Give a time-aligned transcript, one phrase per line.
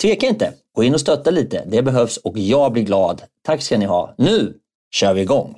[0.00, 0.54] tveka inte.
[0.74, 1.64] Gå in och stötta lite.
[1.66, 3.22] Det behövs och jag blir glad.
[3.44, 4.14] Tack ska ni ha.
[4.18, 4.54] Nu
[4.90, 5.56] kör vi igång!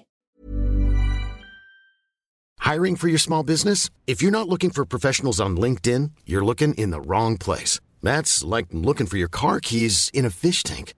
[2.72, 3.90] Hiring for your small business?
[4.06, 7.80] If you're not looking for professionals on LinkedIn, you're looking in the wrong place.
[8.02, 10.94] That's like looking for your car keys in a fish tank.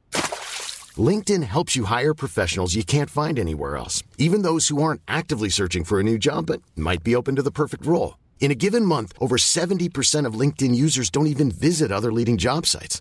[0.97, 5.49] LinkedIn helps you hire professionals you can't find anywhere else, even those who aren't actively
[5.49, 8.19] searching for a new job but might be open to the perfect role.
[8.41, 12.67] In a given month, over 70% of LinkedIn users don't even visit other leading job
[12.67, 13.01] sites.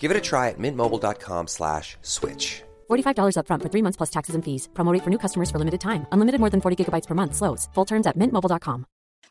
[0.00, 2.62] Give it a try at mintmobile.com slash switch.
[2.90, 4.68] $45 upfront for three months plus taxes and fees.
[4.74, 6.06] Promo rate for new customers for limited time.
[6.10, 7.36] Unlimited more than 40 gigabytes per month.
[7.36, 7.68] Slows.
[7.74, 8.86] Full terms at mintmobile.com.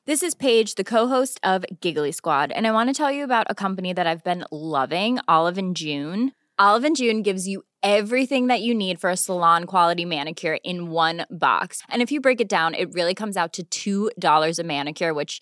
[0.06, 3.46] This is Paige, the co-host of Giggly Squad, and I want to tell you about
[3.50, 6.32] a company that I've been loving, Olive and June.
[6.58, 10.90] Olive and June gives you everything that you need for a salon quality manicure in
[10.90, 11.84] one box.
[11.90, 15.42] And if you break it down, it really comes out to $2 a manicure, which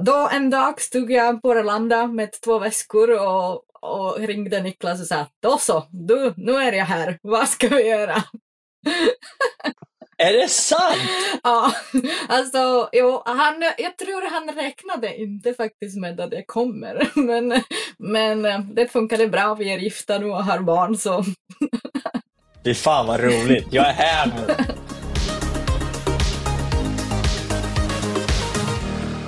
[0.00, 5.06] Då en dag stod jag på Arlanda med två väskor och, och ringde Niklas och
[5.06, 8.22] sa då så, du, nu är jag här, vad ska vi göra?
[10.16, 10.96] Är det sant?
[11.42, 11.72] ja,
[12.28, 17.10] alltså jo, han, jag tror han räknade inte faktiskt med att det kommer.
[17.14, 17.62] Men,
[17.98, 21.24] men det funkade bra, vi är gifta nu och har barn så.
[22.64, 24.54] Fy fan vad roligt, jag är här nu.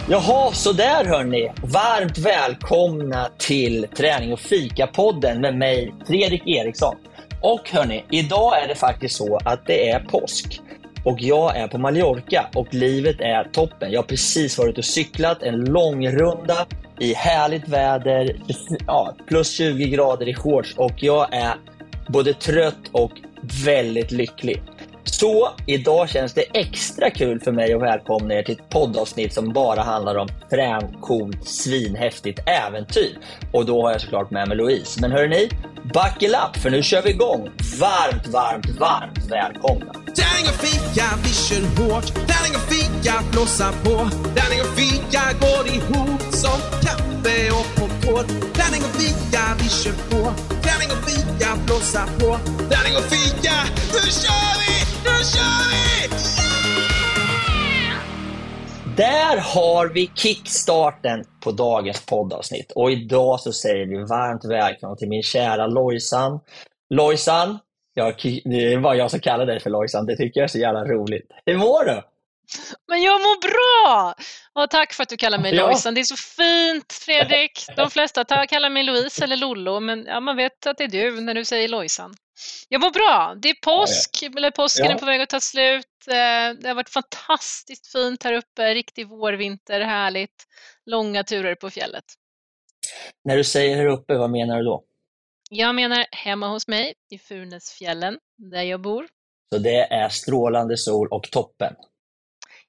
[0.09, 1.53] Jaha, sådär hörni.
[1.63, 6.97] Varmt välkomna till Träning och fika-podden med mig, Fredrik Eriksson.
[7.43, 10.61] Och hörni, idag är det faktiskt så att det är påsk.
[11.05, 13.93] Och jag är på Mallorca och livet är toppen.
[13.93, 16.67] Jag har precis varit och cyklat en lång runda
[17.01, 18.37] i härligt väder,
[18.87, 21.55] ja, plus 20 grader i shorts och jag är
[22.09, 23.13] både trött och
[23.65, 24.63] väldigt lycklig.
[25.11, 29.53] Så idag känns det extra kul för mig att välkomna er till ett poddavsnitt som
[29.53, 33.19] bara handlar om frän, coolt, svinhäftigt äventyr.
[33.53, 35.01] Och då har jag såklart med mig Louise.
[35.01, 35.49] Men hörni,
[35.83, 37.51] buckle up för nu kör vi igång.
[37.81, 39.93] Varmt, varmt, varmt välkomna!
[39.93, 42.07] Tärning och fika, vi kör hårt.
[42.15, 43.95] Tärning och fika, blåsa på.
[44.37, 48.27] Tärning och fika går ihop som kaffe och popcorn.
[48.59, 50.21] Tärning och fika, vi kör på.
[50.67, 51.26] Tärning och fika,
[51.67, 52.31] blåsa på.
[52.73, 53.57] Tärning och fika,
[53.93, 54.75] nu kör vi!
[55.05, 55.77] Nu kör vi!
[58.97, 62.73] Där har vi kickstarten på dagens poddavsnitt.
[62.73, 66.41] Och idag så säger vi varmt välkomna till min kära Lojsan.
[66.95, 67.59] Lojsan,
[67.95, 68.15] jag,
[68.45, 70.07] det var jag som kallade dig för Lojsan.
[70.07, 71.31] Det tycker jag är så jävla roligt.
[71.47, 72.03] Hur mår du?
[72.89, 74.15] Men jag mår bra!
[74.53, 75.67] Och tack för att du kallar mig ja.
[75.67, 75.95] Lojsan.
[75.95, 77.67] Det är så fint, Fredrik.
[77.77, 81.21] De flesta kallar mig Louise eller Lollo, men ja, man vet att det är du
[81.21, 82.15] när du säger Lojsan.
[82.69, 83.35] Jag mår bra.
[83.43, 84.39] Det är påsk, ja, ja.
[84.39, 85.87] eller påsken är på väg att ta slut.
[86.09, 88.75] Eh, det har varit fantastiskt fint här uppe.
[88.75, 90.45] Riktig vårvinter, härligt.
[90.87, 92.05] Långa turer på fjället.
[93.25, 94.85] När du säger här uppe, vad menar du då?
[95.51, 98.19] Jag menar hemma hos mig i Furnesfjällen,
[98.53, 99.07] där jag bor.
[99.53, 101.75] Så det är strålande sol och toppen.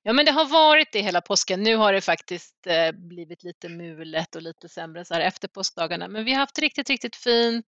[0.08, 1.64] Ja, men det har varit det hela påsken.
[1.64, 6.08] Nu har det faktiskt eh, blivit lite mulet och lite sämre så här efter påskdagarna.
[6.08, 7.66] Men vi har haft riktigt, riktigt fint.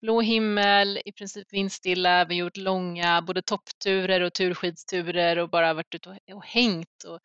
[0.00, 2.24] Blå himmel, i princip vindstilla.
[2.24, 7.04] Vi har gjort långa både toppturer och turskidsturer och bara varit ute och, och hängt
[7.08, 7.18] och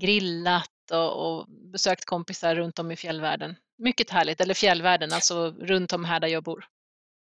[0.00, 3.56] grillat och, och besökt kompisar runt om i fjällvärlden.
[3.78, 6.64] Mycket härligt, eller fjällvärlden, alltså runt om här där jag bor.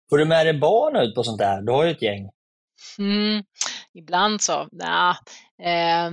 [0.10, 1.62] Får du med dig barn ut på sånt där?
[1.62, 2.30] Du har ju ett gäng.
[3.00, 3.44] Mm,
[3.94, 4.68] ibland så.
[4.72, 5.16] Nah,
[5.62, 6.12] eh,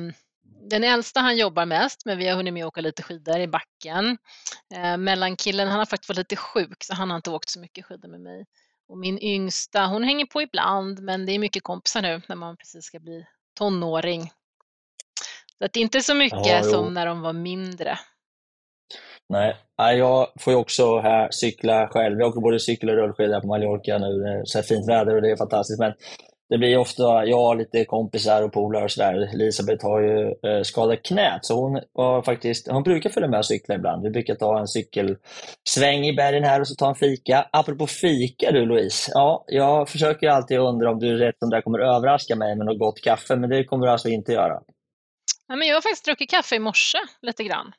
[0.70, 3.48] den äldsta han jobbar mest, men vi har hunnit med att åka lite skidor i
[3.48, 4.18] backen.
[4.74, 7.84] Eh, mellankillen han har faktiskt varit lite sjuk så han har inte åkt så mycket
[7.84, 8.46] skidor med mig.
[8.88, 12.56] Och min yngsta hon hänger på ibland men det är mycket kompisar nu när man
[12.56, 13.26] precis ska bli
[13.58, 14.30] tonåring.
[15.58, 17.98] Så att det är inte så mycket Ja, som när de var mindre.
[19.28, 19.56] Nej,
[19.98, 22.20] jag får ju också här cykla själv.
[22.20, 24.18] Jag åker både cykel och rullskidor på Mallorca nu.
[24.18, 25.80] Det är så fint väder och det är fantastiskt.
[25.80, 25.92] Men
[26.52, 29.34] det blir ofta jag och lite kompisar och polare och sådär.
[29.34, 33.46] Elisabeth har ju eh, skadat knät så hon, har faktiskt, hon brukar följa med och
[33.46, 34.02] cykla ibland.
[34.02, 37.48] Vi brukar ta en cykelsväng i bergen här och så ta en fika.
[37.52, 39.12] Apropå fika du Louise.
[39.14, 42.66] Ja, jag försöker alltid undra om du är rätt som där kommer överraska mig med
[42.66, 44.60] något gott kaffe, men det kommer du alltså inte göra.
[45.48, 47.72] Ja, men jag har faktiskt druckit kaffe i morse lite grann.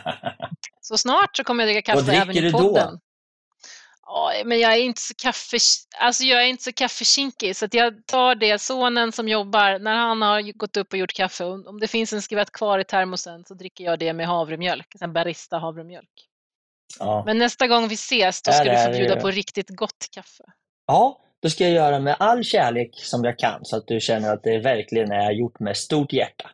[0.80, 2.98] Så snart så kommer jag dricka kaffe även dricker i du då?
[4.08, 5.56] Ja, men jag är inte så kaffe,
[5.98, 10.22] alltså jag är inte så kaffekinkig så jag tar det, sonen som jobbar, när han
[10.22, 13.54] har gått upp och gjort kaffe, om det finns en skvätt kvar i termosen så
[13.54, 16.28] dricker jag det med havremjölk, en barista havremjölk.
[16.98, 17.22] Ja.
[17.26, 20.44] Men nästa gång vi ses då ska du få bjuda på riktigt gott kaffe.
[20.86, 24.32] Ja, då ska jag göra med all kärlek som jag kan så att du känner
[24.32, 26.50] att det verkligen är gjort med stort hjärta.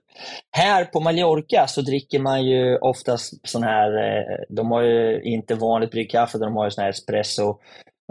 [0.50, 5.54] Här på Mallorca så dricker man ju oftast sån här, eh, de har ju inte
[5.54, 7.58] vanligt bryggkaffe, de har ju sån här espresso,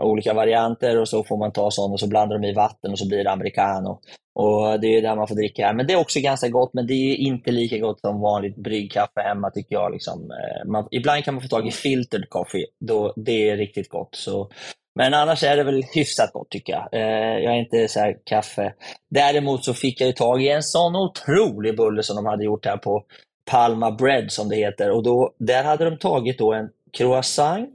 [0.01, 2.99] olika varianter och så får man ta sån och så blandar de i vatten och
[2.99, 3.99] så blir det americano.
[4.35, 5.73] Och det är det där man får dricka här.
[5.73, 9.21] Men det är också ganska gott, men det är inte lika gott som vanligt bryggkaffe
[9.21, 9.91] hemma tycker jag.
[9.91, 10.31] Liksom.
[10.31, 14.15] Eh, man, ibland kan man få tag i filtered coffee, då, det är riktigt gott.
[14.15, 14.49] Så
[14.95, 16.87] men annars är det väl hyfsat gott tycker jag.
[16.91, 18.73] Eh, jag är inte så här kaffe.
[19.09, 22.65] Däremot så fick jag ju tag i en sån otrolig bulle som de hade gjort
[22.65, 23.03] här på
[23.51, 24.91] Palma Bread som det heter.
[24.91, 27.69] Och då, där hade de tagit då en croissant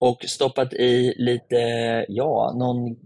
[0.00, 1.56] och stoppat i lite,
[2.08, 2.96] ja, någon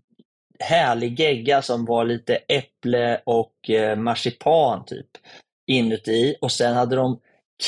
[0.59, 5.07] härlig gegga som var lite äpple och eh, marsipan typ
[5.67, 6.37] inuti.
[6.41, 7.21] Och sen hade de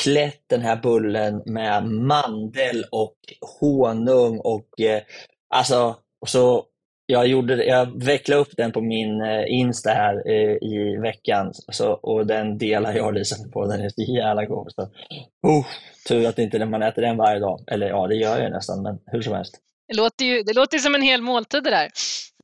[0.03, 3.17] klätt den här bullen med mandel och
[3.59, 5.01] honung och eh,
[5.49, 6.65] alltså, och så
[7.09, 11.91] jag, gjorde, jag vecklade upp den på min eh, Insta här eh, i veckan så,
[11.91, 13.65] och den delar jag och Lisa på.
[13.65, 14.71] Den är så jävla god.
[14.71, 15.65] Så, uh,
[16.07, 17.63] tur att inte man äter den varje dag.
[17.67, 19.55] Eller ja, det gör jag nästan, men hur som helst.
[19.87, 21.89] Det låter ju det låter som en hel måltid det där.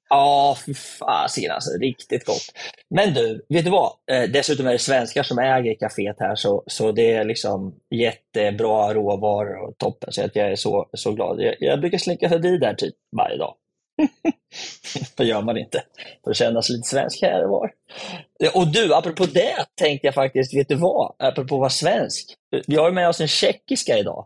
[0.09, 1.69] Ja, fy fasiken alltså.
[1.81, 2.45] Riktigt gott.
[2.89, 3.91] Men du, vet du vad?
[4.11, 8.93] Eh, dessutom är det svenskar som äger kaféet här, så, så det är liksom jättebra
[8.93, 10.11] råvaror och toppen.
[10.11, 11.41] Så att jag är så, så glad.
[11.41, 13.55] Jag, jag brukar slinka förbi där typ varje dag.
[15.17, 15.83] Vad gör man inte?
[16.23, 17.71] För känna sig lite svensk här och var.
[18.53, 21.15] Och du, apropå det tänkte jag faktiskt, vet du vad?
[21.19, 22.35] Apropå att vara svensk.
[22.67, 24.25] Vi har med oss en tjeckiska idag,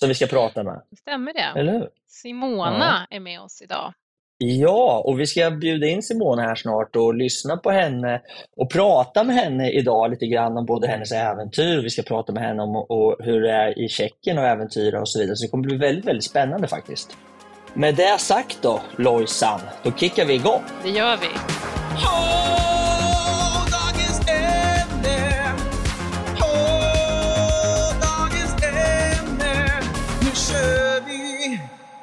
[0.00, 0.82] som vi ska prata med.
[1.00, 1.60] Stämmer det?
[1.60, 1.88] Eller hur?
[2.08, 3.94] Simona är med oss idag.
[4.38, 8.22] Ja, och vi ska bjuda in Simone här snart och lyssna på henne
[8.56, 12.42] och prata med henne idag lite grann om både hennes äventyr, vi ska prata med
[12.42, 15.36] henne om och hur det är i Tjeckien och äventyra och så vidare.
[15.36, 17.16] Så det kommer bli väldigt, väldigt spännande faktiskt.
[17.76, 20.62] Med det sagt då, Lojsan, då kickar vi igång.
[20.82, 21.26] Det gör vi.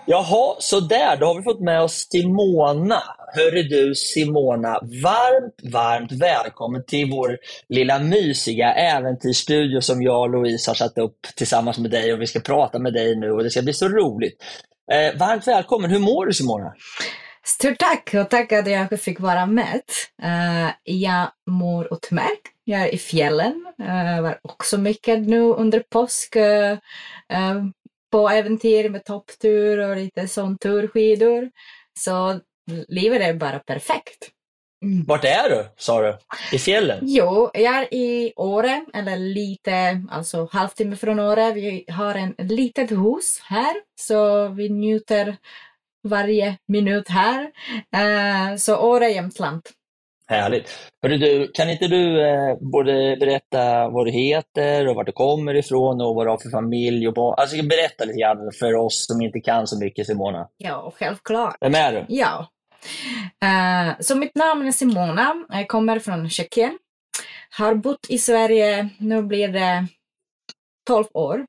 [0.05, 3.03] Jaha, så där, då har vi fått med oss Simona.
[3.35, 7.37] Hörru du Simona, varmt, varmt välkommen till vår
[7.69, 12.27] lilla mysiga äventyrsstudio som jag och Louise har satt upp tillsammans med dig och vi
[12.27, 14.43] ska prata med dig nu och det ska bli så roligt.
[14.91, 16.73] Eh, varmt välkommen, hur mår du Simona?
[17.45, 19.81] Stort tack och tack att jag fick vara med.
[20.23, 22.47] Uh, jag mår utmärkt.
[22.63, 23.65] Jag är i fjällen.
[23.81, 27.65] Uh, var också mycket nu under påsk Uh,
[28.11, 31.49] på äventyr med topptur och lite sån turskidor.
[31.99, 32.39] Så
[32.87, 34.29] livet är bara perfekt.
[34.83, 35.05] Mm.
[35.07, 36.17] Vart är du, sa du?
[36.55, 36.99] I fjällen?
[37.01, 41.51] Jo, jag är i Åre, eller lite, alltså halvtimme från Åre.
[41.53, 45.37] Vi har en litet hus här, så vi njuter
[46.03, 47.51] varje minut här.
[47.95, 49.61] Eh, så Åre, Jämtland.
[50.27, 50.69] Härligt.
[51.03, 55.55] Hörru du, kan inte du eh, både berätta vad du heter och vart du kommer
[55.55, 57.35] ifrån och vad du har för familj och barn?
[57.37, 60.47] Alltså berätta lite grann för oss som inte kan så mycket Simona.
[60.57, 61.57] Ja, självklart.
[61.61, 62.05] Vem är du?
[62.07, 62.47] Ja.
[63.43, 66.77] Uh, så mitt namn är Simona, jag kommer från Tjeckien.
[67.57, 69.87] Har bott i Sverige, nu blir det
[70.87, 71.45] 12 år.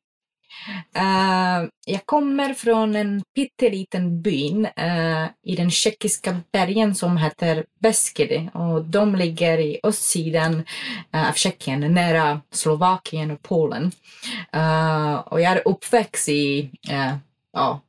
[0.96, 7.64] Uh, jag kommer från en pytteliten by uh, eh, i den tjeckiska bergen som heter
[7.78, 10.54] Beskidi och de ligger i östsidan
[11.14, 13.92] uh, av Tjeckien, nära Slovakien och Polen.
[15.24, 16.70] och jag är uppväxt i,
[17.52, 17.80] ja,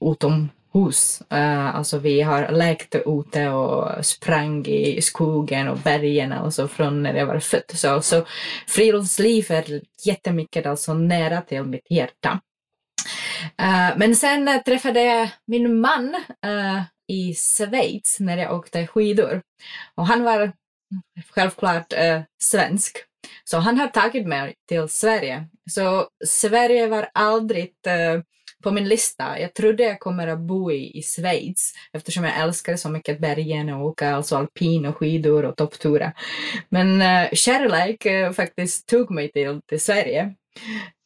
[0.00, 1.22] utom hus.
[1.32, 7.02] Uh, eh, alltså vi har lekt ute och sprang i skogen och bergen alltså från
[7.02, 7.70] när jag var född.
[7.74, 8.26] Så, så
[8.66, 12.40] friluftsliv är jättemycket alltså nära till mitt hjärta.
[13.62, 16.14] Uh, men sen uh, träffade jag min man
[16.46, 19.42] uh, i Schweiz när jag åkte skidor.
[19.94, 20.52] Och han var
[21.30, 21.92] självklart
[22.42, 22.96] svensk.
[23.44, 25.46] Så han har tagit mig till Sverige.
[25.70, 27.72] Så Sverige var aldrig
[28.62, 29.40] på min lista.
[29.40, 33.68] Jag trodde jag kommer att bo i, i Schweiz eftersom jag älskar så mycket bergen
[33.68, 36.12] och åka alltså alpin och skidor och toppturer.
[36.68, 40.34] Men uh, kärlek uh, faktiskt tog mig till, till Sverige.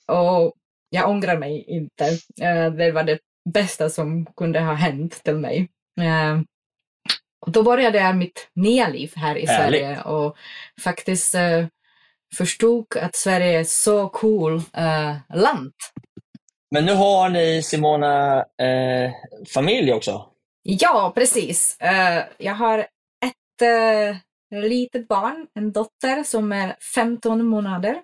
[0.06, 0.54] Och
[0.90, 2.04] jag ångrar mig inte.
[2.42, 3.18] Uh, det var det
[3.54, 5.68] bästa som kunde ha hänt till mig.
[6.00, 6.42] Uh,
[7.46, 9.80] och då började jag mitt nya liv här i Härligt.
[9.80, 10.36] Sverige och
[10.80, 11.66] faktiskt uh,
[12.36, 15.72] förstod att Sverige är så cool uh, land.
[16.72, 19.12] Men nu har ni, Simona, eh,
[19.54, 20.26] familj också?
[20.62, 21.76] Ja, precis.
[21.80, 22.78] Eh, jag har
[23.24, 24.16] ett eh,
[24.62, 27.96] litet barn, en dotter som är 15 månader.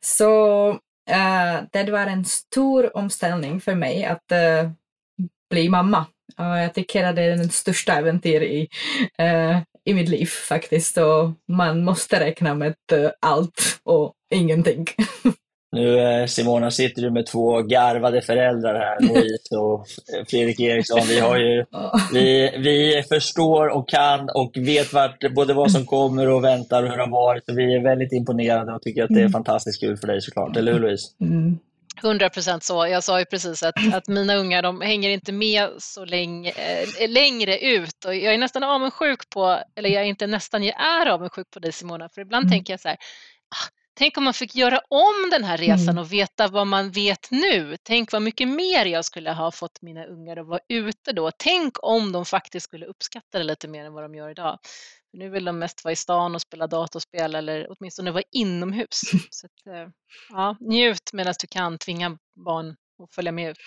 [0.00, 0.68] Så
[1.10, 4.70] eh, det var en stor omställning för mig att eh,
[5.50, 6.06] bli mamma.
[6.36, 8.68] jag tycker att det är den största äventyr i,
[9.18, 10.98] eh, i mitt liv faktiskt.
[10.98, 14.86] Och man måste räkna med eh, allt och ingenting.
[15.72, 19.86] Nu eh, Simona sitter du med två garvade föräldrar här, Louise och
[20.30, 21.00] Fredrik Eriksson.
[21.08, 21.64] Vi, har ju,
[22.12, 26.88] vi, vi förstår och kan och vet vart, både vad som kommer och väntar och
[26.88, 27.44] hur det har varit.
[27.46, 29.32] Vi är väldigt imponerade och tycker att det är mm.
[29.32, 30.56] fantastiskt kul för dig såklart.
[30.56, 31.08] Eller hur Louise?
[31.20, 31.58] Mm.
[32.02, 32.86] 100 procent så.
[32.86, 37.10] Jag sa ju precis att, att mina ungar de hänger inte med så länge, äh,
[37.10, 41.06] längre ut och jag är nästan avundsjuk på, eller jag är inte nästan, jag är
[41.06, 42.52] avundsjuk på dig Simona, för ibland mm.
[42.52, 42.96] tänker jag så här,
[43.50, 45.98] ah, Tänk om man fick göra om den här resan mm.
[45.98, 47.76] och veta vad man vet nu.
[47.82, 51.30] Tänk vad mycket mer jag skulle ha fått mina ungar att vara ute då.
[51.38, 54.58] Tänk om de faktiskt skulle uppskatta det lite mer än vad de gör idag.
[55.10, 59.00] För nu vill de mest vara i stan och spela datorspel eller åtminstone vara inomhus.
[59.30, 59.88] Så att, eh,
[60.28, 63.58] ja, njut medan du kan, tvinga barn och följa med ut.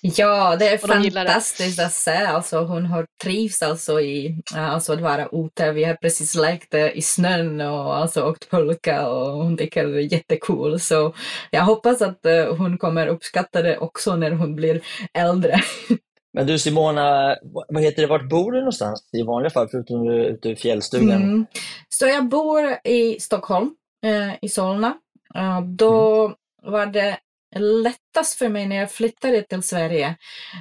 [0.00, 1.86] Ja, det är fantastiskt det.
[1.86, 2.16] att se.
[2.16, 5.72] Alltså, hon har trivs alltså i alltså, att vara ute.
[5.72, 10.12] Vi har precis lekt i snön och alltså, åkt pulka och hon tycker det är
[10.12, 10.80] jättekul.
[10.80, 11.14] Så
[11.50, 14.80] jag hoppas att uh, hon kommer uppskatta det också när hon blir
[15.14, 15.60] äldre.
[16.32, 17.36] Men du Simona,
[17.68, 21.22] vad heter det, vart bor du någonstans i vanliga fall förutom ute i fjällstugan?
[21.22, 21.46] Mm.
[21.88, 23.74] Så jag bor i Stockholm,
[24.04, 24.94] eh, i Solna.
[25.36, 26.72] Uh, då mm.
[26.72, 27.18] var det
[27.60, 30.16] lättast för mig när jag flyttade till Sverige,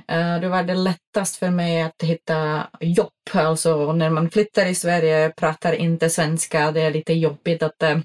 [0.08, 3.10] eh, då var det lättast för mig att hitta jobb.
[3.34, 7.98] Alltså när man flyttar i Sverige pratar inte svenska, det är lite jobbigt att eh,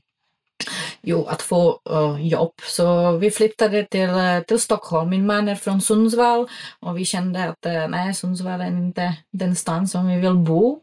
[1.00, 2.53] jo, att få uh, jobb.
[2.62, 5.11] Så vi flyttade till, eh, till Stockholm.
[5.11, 6.49] Min man är från Sundsvall
[6.81, 10.81] och vi kände att uh, nej, Sundsvall är inte den stan som vi vill bo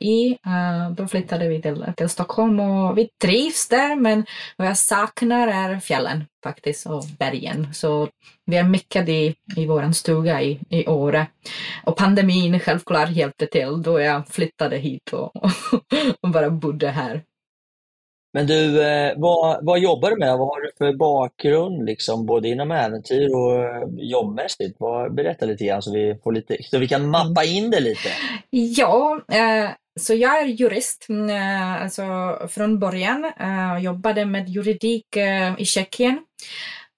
[0.00, 0.38] i.
[0.96, 5.80] då flyttade vi till, till Stockholm och vi trivs där men vad jag saknar är
[5.80, 7.74] fjällen faktiskt och bergen.
[7.74, 8.08] Så
[8.46, 11.26] vi är mycket i, i vår stuga i, i Åre.
[11.84, 15.32] Och pandemin självklart hjälpte till då jag flyttade hit och,
[16.20, 17.22] och bara bodde här.
[18.38, 20.38] Men du, eh, vad, vad jobbar du med?
[20.38, 24.76] Vad har du för bakgrund, liksom, både inom äventyr och eh, jobbmässigt?
[24.78, 28.08] Vad, berätta lite grann så vi, får lite, så vi kan mappa in det lite.
[28.50, 31.06] Ja, eh, så jag är jurist.
[31.30, 32.02] Eh, alltså
[32.48, 36.18] från början eh, jobbade med juridik eh, i Tjeckien.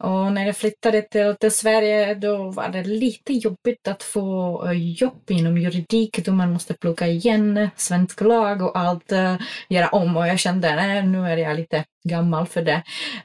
[0.01, 4.73] Och när jag flyttade till, till Sverige då var det lite jobbigt att få eh,
[4.73, 9.35] jobb inom juridik då man måste plugga igen svensk lag och allt uh,
[9.69, 12.83] göra om och jag kände nej nu är jag lite gammal för det.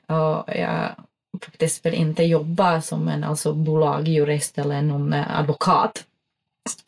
[0.08, 0.96] Och jag
[1.46, 6.06] faktiskt vill inte jobba som en alltså, bolagjurist eller någon eh, advokat.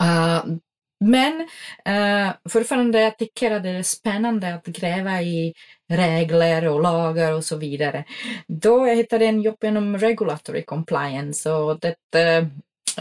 [0.04, 0.58] Uh,
[1.00, 1.48] men
[1.86, 5.54] eh, fortfarande jag tycker att det är spännande att gräva i
[5.90, 8.04] regler och lagar och så vidare.
[8.48, 12.38] Då jag hittade en jobb inom regulatory compliance och det eh,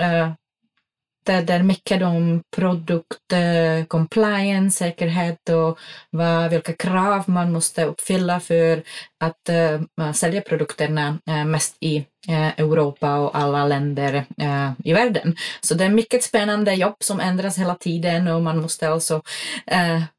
[0.05, 0.33] eh
[1.27, 5.79] det är mycket om produkt eh, compliance, säkerhet och
[6.11, 8.83] vad, vilka krav man måste uppfylla för
[9.25, 9.49] att
[10.01, 14.25] uh, sälja produkterna uh, mest i uh, Europa och alla länder
[14.85, 15.37] i världen.
[15.61, 19.23] Så det är mycket spännande jobb som ändras hela tiden och man måste alltså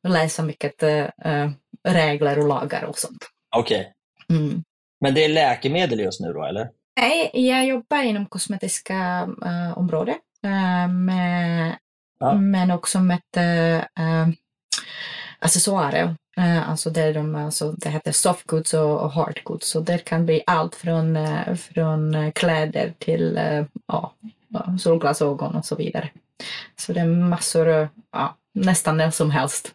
[0.08, 0.84] läsa mycket
[1.88, 3.30] regler och lagar och sånt.
[3.56, 3.94] Okej.
[4.30, 4.38] Okay.
[4.38, 4.64] Mm.
[5.02, 6.70] Men det är läkemedel just nu då, eller?
[7.00, 9.28] Nej, jag jobbar inom kosmetiska
[9.76, 10.18] området.
[10.48, 11.78] Uh, med,
[12.20, 12.34] ja.
[12.34, 14.30] Men också med uh,
[15.40, 16.16] accessoarer.
[16.40, 19.70] Uh, alltså det, de, alltså det heter soft goods och, och hard goods.
[19.70, 21.18] Så det kan bli allt från,
[21.58, 26.10] från kläder till uh, solglasögon och så vidare.
[26.76, 29.74] Så det är massor, ja, nästan det som helst.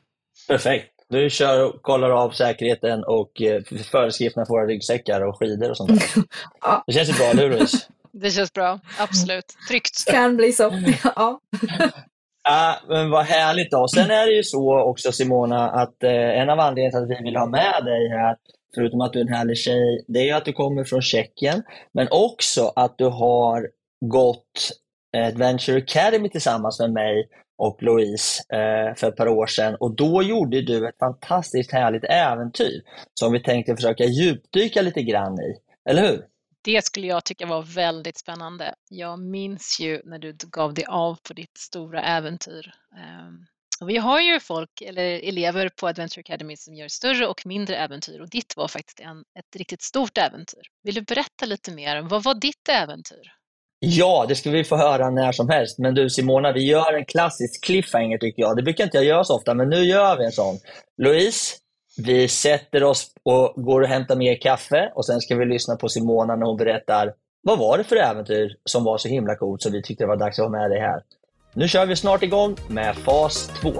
[0.48, 0.92] Perfekt.
[1.12, 5.76] Du kör och kollar av säkerheten och eh, föreskrifterna för våra ryggsäckar och skidor och
[5.76, 6.24] sånt där.
[6.60, 6.84] ja.
[6.86, 7.78] Det känns ju bra, eller hur Louise?
[8.12, 9.44] Det känns bra, absolut.
[9.68, 10.10] Tryggt.
[10.10, 10.62] Kan bli så,
[11.04, 11.40] ja.
[12.44, 13.88] Ja, men vad härligt då.
[13.88, 17.24] Sen är det ju så också Simona att eh, en av anledningarna till att vi
[17.24, 18.36] vill ha med dig här,
[18.74, 21.62] förutom att du är en härlig tjej, det är att du kommer från Tjeckien,
[21.94, 23.68] men också att du har
[24.04, 24.70] gått
[25.16, 27.28] Adventure Academy tillsammans med mig
[27.58, 32.04] och Louise eh, för ett par år sedan och då gjorde du ett fantastiskt härligt
[32.04, 32.82] äventyr
[33.14, 35.56] som vi tänkte försöka djupdyka lite grann i,
[35.90, 36.31] eller hur?
[36.64, 38.74] Det skulle jag tycka var väldigt spännande.
[38.88, 42.72] Jag minns ju när du gav dig av på ditt stora äventyr.
[42.96, 43.46] Ehm,
[43.80, 47.76] och vi har ju folk, eller elever på Adventure Academy som gör större och mindre
[47.76, 50.62] äventyr och ditt var faktiskt en, ett riktigt stort äventyr.
[50.82, 52.00] Vill du berätta lite mer?
[52.02, 53.32] Vad var ditt äventyr?
[53.84, 55.78] Ja, det ska vi få höra när som helst.
[55.78, 58.56] Men du Simona, vi gör en klassisk cliffhanger tycker jag.
[58.56, 60.58] Det brukar inte jag göra så ofta, men nu gör vi en sån.
[61.02, 61.56] Louise,
[61.96, 65.88] vi sätter oss och går och hämtar mer kaffe och sen ska vi lyssna på
[65.88, 69.70] Simona när hon berättar vad var det för äventyr som var så himla coolt så
[69.70, 71.02] vi tyckte det var dags att ha med dig här.
[71.54, 73.72] Nu kör vi snart igång med fas 2.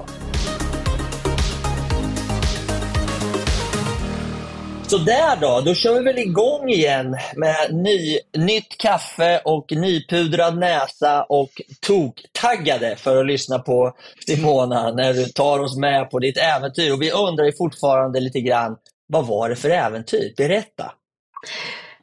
[4.93, 10.59] Så där då, då kör vi väl igång igen med ny, nytt kaffe och nypudrad
[10.59, 11.51] näsa och
[11.87, 13.97] tok-taggade för att lyssna på
[14.27, 16.93] Simona när du tar oss med på ditt äventyr.
[16.93, 20.35] Och vi undrar ju fortfarande lite grann, vad var det för äventyr?
[20.37, 20.93] Berätta!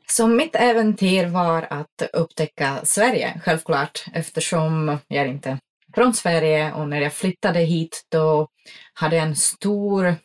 [0.08, 5.58] Så mitt äventyr var att upptäcka Sverige, självklart, eftersom jag är inte
[5.96, 8.48] från Sverige och när jag flyttade hit då
[8.94, 10.16] hade jag en stor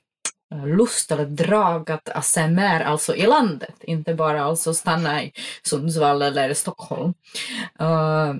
[0.54, 6.22] Eh, lust eller drag att ASMR alltså i landet, inte bara alltså stanna i Sundsvall
[6.22, 7.14] eller Stockholm.
[7.80, 8.34] Uh,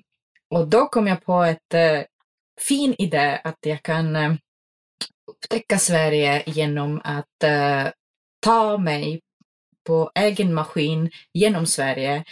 [0.51, 2.03] och då kom jag på ett uh,
[2.61, 4.35] fin idé att jag kan uh,
[5.31, 7.91] upptäcka Sverige genom att uh,
[8.41, 9.21] ta mig
[9.87, 12.25] på egen maskin genom Sverige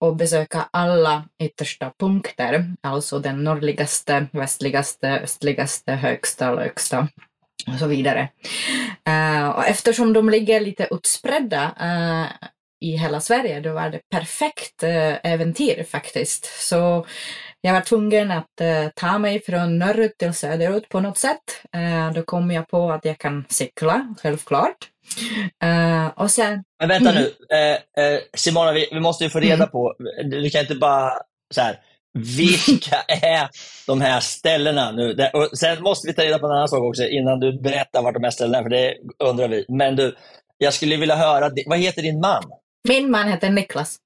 [0.00, 7.08] och besöka alla yttersta punkter, alltså den nordligaste, västligaste, östligaste, högsta, lägsta
[7.66, 8.28] och så vidare.
[9.08, 12.48] Uh, och eftersom de ligger lite utspridda uh,
[12.80, 16.68] i hela Sverige, då var det perfekt uh, äventyr faktiskt.
[16.68, 17.06] Så
[17.60, 18.60] jag var tvungen att
[18.94, 21.62] ta mig från norrut till söderut på något sätt.
[22.14, 24.76] då kom jag på att jag kan cykla, självklart.
[26.14, 26.64] och sen...
[26.78, 28.20] Men vänta nu, mm.
[28.34, 29.68] Simona, vi, vi, måste ju få reda mm.
[29.68, 29.94] på,
[30.24, 31.12] du kan inte bara
[31.54, 31.78] så här,
[32.14, 33.48] vilka är
[33.86, 35.30] de här ställena nu?
[35.32, 38.14] Och sen måste vi ta reda på en annan sak också innan du berättar vart
[38.14, 38.94] de här ställena är, för det
[39.24, 39.64] undrar vi.
[39.68, 40.16] Men du,
[40.58, 42.42] jag skulle vilja höra, vad heter din man?
[42.88, 43.96] Min man heter Niklas.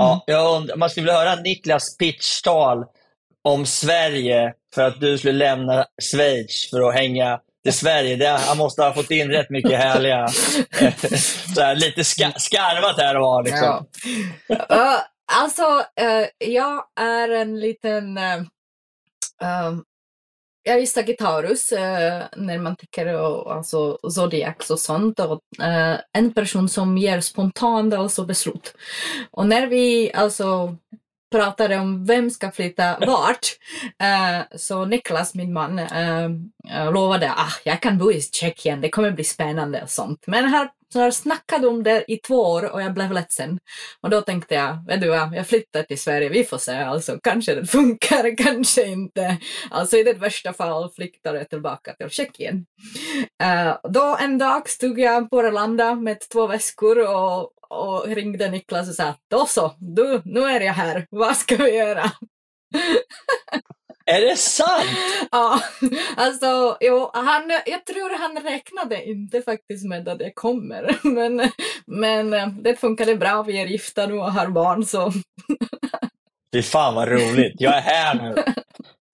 [0.00, 0.18] Mm.
[0.26, 2.84] Ja, undrar, man skulle vilja höra Niklas pitchtal
[3.44, 8.16] om Sverige för att du skulle lämna Schweiz för att hänga till Sverige.
[8.16, 10.28] Det, han måste ha fått in rätt mycket härliga,
[11.54, 13.42] så här, lite ska, skarvat här och var.
[13.42, 13.86] Liksom.
[14.68, 15.02] Ja.
[15.34, 18.18] Alltså, uh, jag är en liten...
[18.18, 18.42] Uh,
[19.68, 19.84] um,
[20.62, 25.20] jag är Sagittarius uh, eh, när man tänker och, alltså, zodiacs och sånt.
[25.20, 28.74] Och, uh, en person som ger spontant alltså, beslut.
[29.30, 30.76] Och när vi alltså
[31.30, 33.46] pratade om vem ska flytta vart.
[34.02, 38.88] Uh, så Niklas, min man, uh, lovade att ah, jag kan bo i Tjeckien, det
[38.90, 40.24] kommer bli spännande och sånt.
[40.26, 43.58] Men här så jag snackade om det i två år och jag blev ledsen.
[44.00, 47.18] Och då tänkte jag, vet du vad, jag flyttar till Sverige, vi får se, alltså
[47.22, 49.36] kanske det funkar, kanske inte.
[49.70, 52.66] Alltså i det värsta fall flyttar jag tillbaka till Tjeckien.
[53.42, 58.88] Uh, då en dag stod jag på Arlanda med två väskor och, och ringde Niklas
[58.88, 62.12] och sa, då så, du, nu är jag här, vad ska vi göra?
[64.12, 64.84] Är det sant?
[65.30, 65.60] Ja,
[66.16, 70.98] alltså jo, han, jag tror han räknade inte faktiskt med att det kommer.
[71.08, 71.50] Men,
[71.86, 75.12] men eh, det funkade bra, vi är gifta nu och har barn så.
[76.54, 78.42] Fy fan vad roligt, jag är här nu.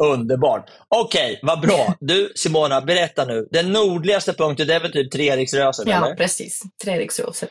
[0.02, 0.70] Underbart.
[0.88, 1.94] Okej, vad bra.
[2.00, 3.48] Du Simona, berätta nu.
[3.50, 6.16] Den nordligaste punkten, det är väl typ Treriksröset, Ja, eller?
[6.16, 6.62] precis.
[6.84, 7.50] Treriksröset.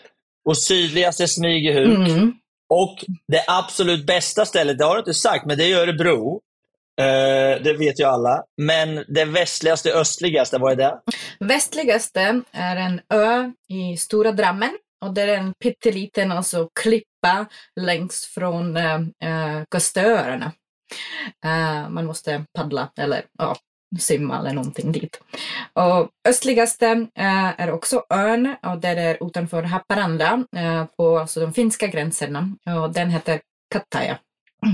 [0.50, 2.10] Och sydligaste Smygehuk.
[2.10, 2.34] Mm.
[2.74, 6.42] Och det absolut bästa stället, det har du inte sagt, men det är Örebro.
[7.02, 8.44] Uh, det vet ju alla.
[8.62, 11.00] Men det västligaste, östligaste, vad är det?
[11.40, 17.46] Västligaste är en ö i Stora Drammen och det är en pytteliten alltså, klippa
[17.80, 20.52] längst från eh, eh, uh, Kastöarna.
[21.46, 23.54] Uh, man måste paddla eller uh,
[24.00, 25.22] simma eller någonting dit.
[25.74, 30.44] Och östligaste uh, är också ön och det är utanför Haparanda
[30.98, 32.50] på alltså, de finska gränserna
[32.84, 33.42] och den heter
[33.74, 34.18] Kattaja.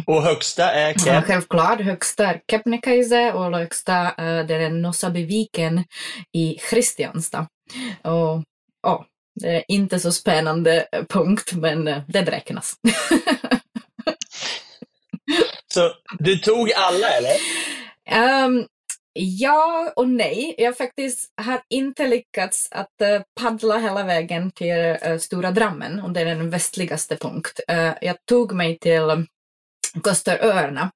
[0.06, 1.24] Och högsta är Ja, Keb.
[1.24, 1.82] självklart.
[1.82, 5.84] Högsta är Kebnekaise och lägsta eh, det är Nossabyviken
[6.32, 7.48] i Kristianstad.
[8.02, 8.44] Och
[8.84, 9.06] ja,
[9.42, 12.74] det är inte så spännande punkt, men eh, det räknas.
[15.74, 17.36] Så du tog alla, eller?
[18.10, 18.66] Ehm,
[19.14, 20.56] ja och nej.
[20.58, 26.12] Jag faktiskt har inte lyckats att eh, paddla hela vägen till eh, Stora Drammen och
[26.12, 27.60] det är den västligaste punkt.
[27.68, 29.26] Eh, jag tog mig till
[30.02, 30.92] Kosteröarna.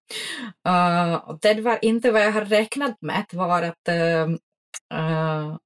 [0.68, 5.58] Uh, eh, det var inte vad jag har räknat med, det var att uh,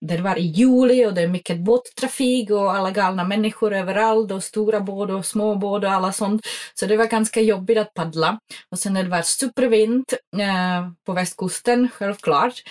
[0.00, 4.44] det var i juli och det är mycket båttrafik och alla galna människor överallt och
[4.44, 6.46] stora båtar och små båtar och alla sånt.
[6.74, 8.38] Så det var ganska jobbigt att paddla.
[8.70, 10.04] Och sen det var supervind
[10.36, 12.62] uh, på västkusten, självklart.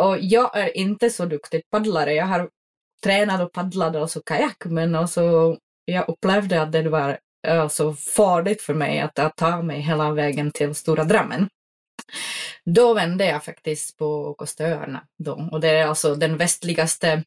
[0.00, 2.14] Och jag är inte så duktig paddlare.
[2.14, 2.48] Jag har
[3.02, 8.74] tränat och paddlat alltså kajak, men alltså jag upplevde att det var alltså farligt för
[8.74, 11.48] mig att, att ta mig hela vägen till Stora Drammen.
[12.64, 17.22] Då vände jag faktiskt på Kosteröarna då och det är alltså den västligaste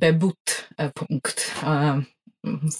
[0.00, 1.98] bebott eh, punkt uh,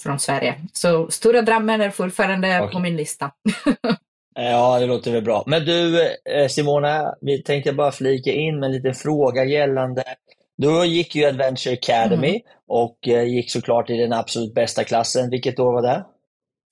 [0.03, 0.61] från Sverige.
[0.73, 2.73] Så Stora Drammen är fortfarande Okej.
[2.73, 3.31] på min lista.
[4.39, 5.43] Ja, det låter väl bra.
[5.47, 10.03] Men du eh, Simona, vi tänkte bara flika in med en liten fråga gällande
[10.57, 12.41] du gick ju Adventure Academy Mm.
[12.67, 15.29] och eh, gick såklart i den absolut bästa klassen.
[15.29, 16.05] Vilket år var det?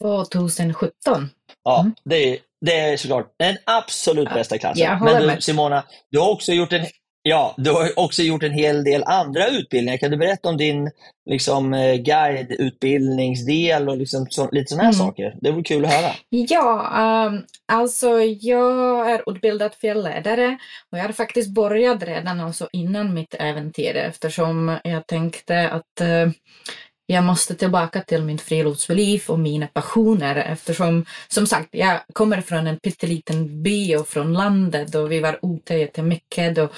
[0.01, 1.29] 2017.
[1.63, 1.93] Ja, Mm.
[2.05, 4.99] det, är, det är såklart den absolut Ja, bästa klassen.
[5.03, 5.41] Men du.
[5.41, 6.85] Simona, du har också gjort en
[7.27, 9.97] Ja, du har också gjort en hel del andra utbildningar.
[9.97, 10.91] Kan du berätta om din
[11.29, 15.07] liksom, eh, guideutbildningsdel och liksom så, lite sådana här Mm.
[15.07, 15.35] saker?
[15.41, 16.11] Det vore kul att höra.
[16.29, 16.91] Ja,
[17.27, 20.57] ehm, alltså jag är utbildad fjällledare
[20.91, 26.29] och jag hade faktiskt börjat redan alltså innan mitt äventyr eftersom jag tänkte att eh,
[27.05, 32.67] jag måste tillbaka till mitt friluftsliv och mina passioner eftersom som sagt jag kommer från
[32.67, 36.71] en pytteliten by och från landet och vi var ute jättemycket och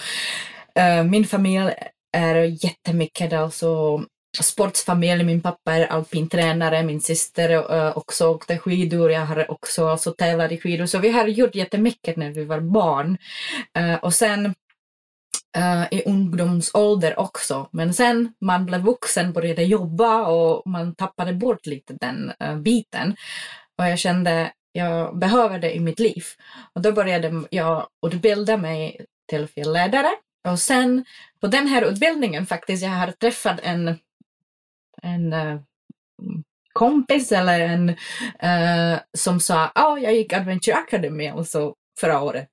[0.81, 1.73] eh, min familj
[2.17, 4.01] är jättemycket alltså
[4.43, 5.23] sportsfamilj.
[5.23, 10.51] Min pappa är alpintränare, min syster uh, också åkte skidor, jag har också alltså, tävlat
[10.51, 10.85] i skidor.
[10.85, 13.17] Så vi har gjort jättemycket när vi var barn.
[13.77, 14.53] Eh, och sen
[15.57, 17.69] uh, i ungdomsålder också.
[17.71, 23.15] Men sen man blev vuxen, började jobba och man tappade bort lite den uh, biten.
[23.77, 26.23] Och jag kände jag behöver det i mitt liv.
[26.73, 30.09] Och då började jag utbilda mig till fjällledare.
[30.47, 31.05] Och sen
[31.39, 33.99] på den här utbildningen faktiskt, jag har träffat en,
[35.01, 35.59] en uh,
[36.73, 37.89] kompis eller en
[38.43, 42.47] uh, som sa att jag gick Adventure Academy alltså förra året.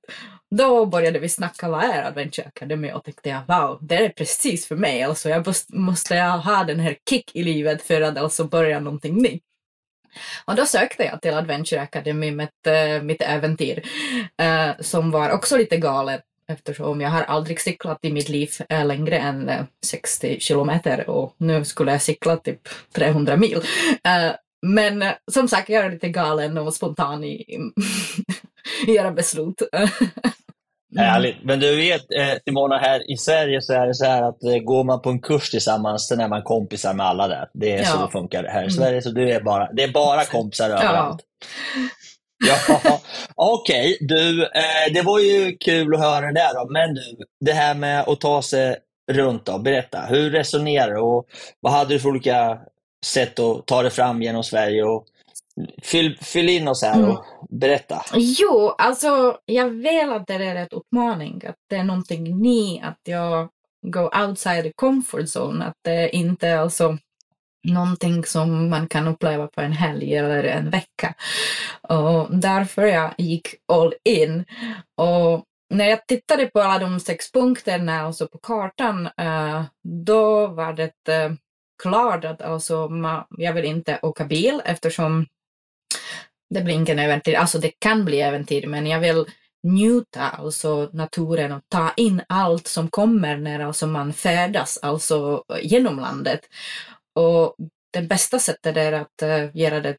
[0.51, 4.67] Då började vi snacka vad är Adventure Academy och tänkte jag wow, det är precis
[4.67, 5.03] för mig.
[5.03, 9.15] Alltså jag måste, måste ha den här kick i livet för att alltså börja någonting
[9.15, 9.43] nytt.
[10.45, 13.83] Och då sökte jag till Adventure Academy med äh, mitt äventyr
[14.37, 18.85] äh, som var också lite galet eftersom jag har aldrig cyklat i mitt liv äh,
[18.85, 23.61] längre än eh, 60 kilometer och nu skulle jag cykla typ 300 mil.
[24.65, 27.45] Men eh, som sagt, jag är lite galen och spontan i,
[28.87, 29.61] i era beslut.
[30.97, 31.43] Härligt.
[31.43, 34.57] Men du vet, eh, Simona, här i Sverige så är det så här att eh,
[34.57, 37.49] går man på en kurs tillsammans, sen är man kompisar med alla där.
[37.53, 38.05] Det är så Ja.
[38.05, 38.69] det funkar här i Mm.
[38.71, 39.01] Sverige.
[39.01, 41.21] Så du är bara, det är bara kompisar överallt.
[42.47, 42.99] Ja,
[43.35, 43.97] okej.
[44.01, 46.69] Du, eh, det var ju kul att höra det där då.
[46.71, 47.01] Men du,
[47.45, 48.75] det här med att ta sig
[49.11, 49.57] runt då.
[49.59, 51.25] Berätta, hur resonerar du och
[51.59, 52.57] vad hade du för olika
[53.05, 54.83] sätt att ta dig fram genom Sverige?
[54.83, 55.05] Och
[55.83, 58.05] fyll, fyll in oss här och berätta.
[58.13, 62.99] Jo, alltså jag vill att det är en utmaning, att det är någonting ny, att
[63.03, 63.49] jag
[63.87, 66.97] går outside the comfort zone, att det inte är alltså
[67.67, 71.13] någonting som man kan uppleva på en helg eller en vecka.
[71.81, 74.45] Och därför jag gick all in.
[74.97, 79.63] Och när jag tittade på alla de sex punkterna och så på kartan, eh,
[80.05, 81.31] då var det eh,
[81.83, 85.25] klart att alltså, ma- jag vill inte åka bil eftersom
[86.49, 87.35] det blir ingen äventyr.
[87.35, 89.25] Alltså det kan bli äventyr, men jag vill
[89.63, 95.99] njuta alltså naturen och ta in allt som kommer när alltså man färdas alltså genom
[95.99, 96.39] landet.
[97.15, 97.55] Och
[97.93, 99.97] det bästa sättet är att uh, göra det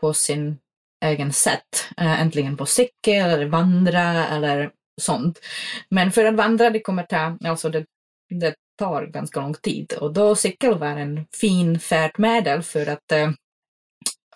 [0.00, 0.58] på sin
[1.04, 1.88] egen sätt.
[2.00, 5.40] Uh, äntligen på cykel eller vandra eller sånt.
[5.88, 7.84] Men för att vandra det kommer ta, alltså det,
[8.30, 13.12] det tar ganska lång tid och då cykel var en fin färdmedel för att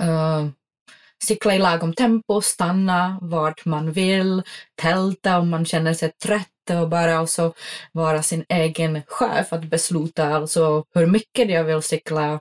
[0.02, 0.48] uh,
[1.24, 4.42] cykla i lagom tempo, stanna vart man vill,
[4.74, 7.52] tälta om man känner sig trött och bara alltså
[7.92, 12.40] vara sin egen chef att besluta alltså hur mycket jag vill cykla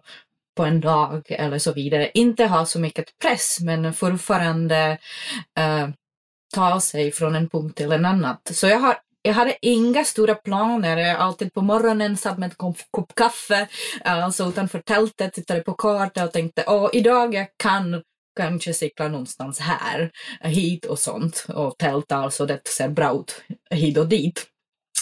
[0.57, 2.11] på en dag eller så vidare.
[2.13, 4.97] Inte ha så mycket press men fortfarande
[5.59, 5.89] uh,
[6.55, 8.37] ta sig från en punkt till en annan.
[8.51, 10.97] Så jag har jag hade inga stora planer.
[10.97, 13.67] Jag alltid på morgonen satt med en kopp, kaffe
[14.05, 18.03] eh, alltså utanför tältet, tittade på kartan och tänkte åh, idag jag kan
[18.37, 23.97] kanske cykla någonstans här, hit och sånt och tälta, alltså det ser bra ut hit
[23.97, 24.45] och dit.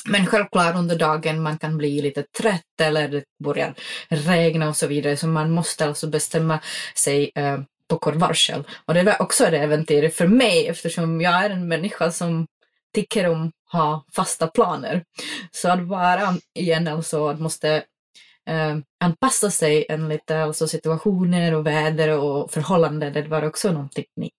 [0.10, 3.74] Men självklart under dagen man kan bli lite trött eller det börjar
[4.10, 6.60] regna och så vidare så man måste alltså bestämma
[6.96, 8.64] sig eh, på kort varsel.
[8.86, 12.48] Och det var också ett äventyr för mig eftersom jag är en människa som
[12.96, 15.04] tycker om ha fasta planer.
[15.52, 17.84] Så att vara igen alltså att måste
[18.48, 24.34] eh, anpassa sig enligt alltså situationer och väder och förhållanden, det var också någonting nytt.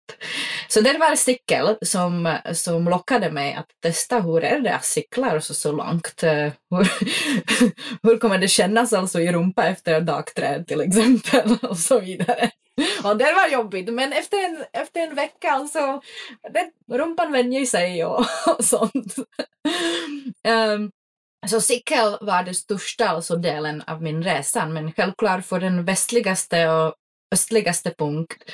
[0.69, 4.85] Så det var en cykel som, som lockade mig att testa hur är det att
[4.85, 6.23] cykla så, så långt.
[6.23, 6.93] Eh, hur,
[8.03, 12.51] hur kommer det kännas alltså i rumpa efter ett dagträd till exempel och så vidare.
[13.05, 16.01] Och det var jobbigt, men efter en, efter en vecka alltså,
[16.53, 18.25] det, rumpan vänjer sig och,
[18.59, 19.17] och sånt.
[20.49, 20.91] Um,
[21.43, 25.85] Alltså, så cykel var den största alltså delen av min resa, men självklart för den
[25.85, 26.95] västligaste och
[27.33, 28.45] östligaste punkt,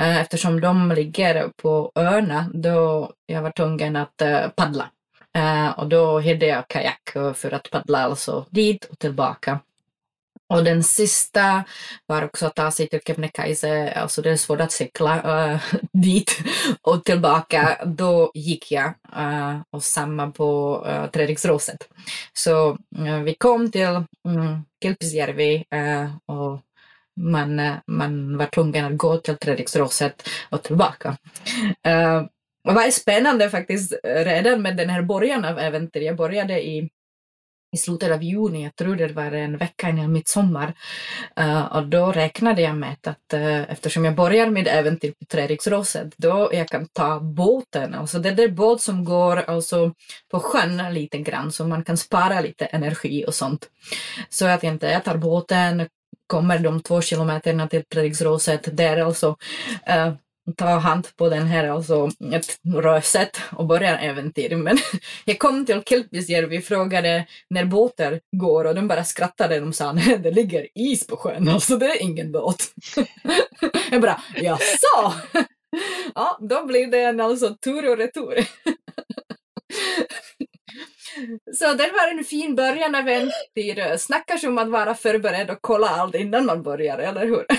[0.00, 4.90] eh, eftersom de ligger på öarna, då jag var tvungen att eh, paddla.
[5.36, 9.60] Eh, och då hyrde jag kajak för att paddla alltså dit och tillbaka.
[10.48, 11.64] Och den sista
[12.06, 15.60] var också att ta sig till Kebnekaise, alltså det är svårt att cykla äh,
[15.92, 16.38] dit
[16.82, 17.78] och tillbaka.
[17.84, 21.88] Då gick jag äh, och samma på äh, Treriksråset.
[22.32, 25.64] Så äh, vi kom till um, mm, Kilpisjärvi
[26.26, 26.60] och
[27.20, 31.16] man, man var tvungen att gå till Treriksråset och tillbaka.
[32.64, 36.06] Det var spännande faktiskt redan med den här början av äventyret.
[36.06, 36.90] Jag började i
[37.72, 40.74] i slutet av juni, jag tror det var en vecka innan midsommar.
[41.40, 46.14] Uh, och då räknade jag med att uh, eftersom jag börjar med äventyr på Treriksråset,
[46.16, 49.92] då jag kan ta båten, alltså det är båt som går alltså
[50.30, 53.68] på sjön lite grann så man kan spara lite energi och sånt.
[54.28, 55.88] Så jag tänkte jag tar båten,
[56.26, 59.28] kommer de två kilometerna till Treriksråset, där alltså
[59.90, 60.14] uh,
[60.56, 64.56] ta hand på den här alltså ett röset och börja äventyr.
[64.56, 64.78] Men
[65.24, 69.60] jag kom till Kilpisjärvi och frågade när båtar går och de bara skrattade.
[69.60, 72.64] De sa nej, det ligger is på sjön, alltså det är ingen båt.
[73.90, 75.14] Jag bara jaså?
[76.14, 78.46] Ja, då blir det en alltså tur och retur.
[81.54, 83.78] Så det var en fin början av en tid.
[83.98, 87.46] Snackar om att vara förberedd och kolla allt innan man börjar, eller hur?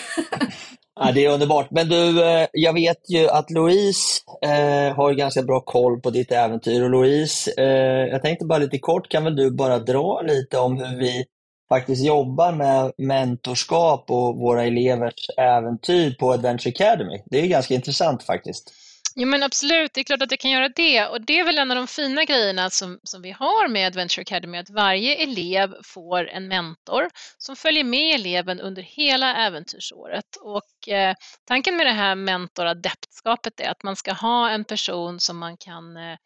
[1.00, 1.72] Ja, det är underbart.
[1.72, 6.32] Men du, eh, jag vet ju att Louise eh, har ganska bra koll på ditt
[6.32, 6.84] äventyr.
[6.84, 10.78] Och Louise, eh, jag tänkte bara lite kort, kan väl du bara dra lite om
[10.78, 11.26] hur vi
[11.70, 17.24] faktiskt jobbar med mentorskap och våra elevers äventyr på Adventure Academy?
[17.26, 18.74] Det är ganska intressant faktiskt.
[19.20, 21.58] Jo men absolut, det är klart att det kan göra det och det är väl
[21.58, 25.76] en av de fina grejerna som, som vi har med Adventure Academy, att varje elev
[25.84, 30.36] får en mentor som följer med eleven under hela äventyrsåret.
[30.42, 31.16] Och eh,
[31.48, 35.98] tanken med det här mentoradeptskapet är att man ska ha en person som man kan
[35.98, 36.18] eh,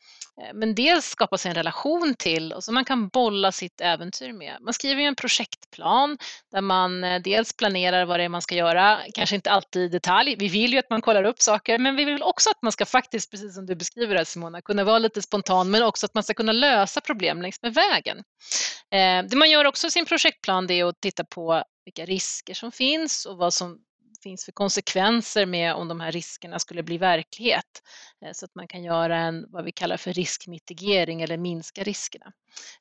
[0.41, 4.34] Eh, men dels skapa sig en relation till och som man kan bolla sitt äventyr
[4.34, 4.58] med.
[4.62, 6.17] Man skriver ju en projektplan
[6.51, 9.88] där man eh, dels planerar vad det är man ska göra, kanske inte alltid i
[9.88, 10.36] detalj.
[10.39, 12.80] Vi vill ju att man kollar upp saker, men vi vill också att man ska
[12.81, 16.13] ska faktiskt, precis som du beskriver det Simona, kunna vara lite spontan, men också att
[16.13, 18.17] man ska kunna lösa problem längs med vägen.
[18.91, 22.53] Eh, det man gör också i sin projektplan det är att titta på vilka risker
[22.53, 23.79] som finns och vad som
[24.23, 27.84] finns för konsekvenser med om de här riskerna skulle bli verklighet.
[28.25, 32.34] Eh, så att man kan göra en, vad vi kallar för riskmitigering eller minska riskerna.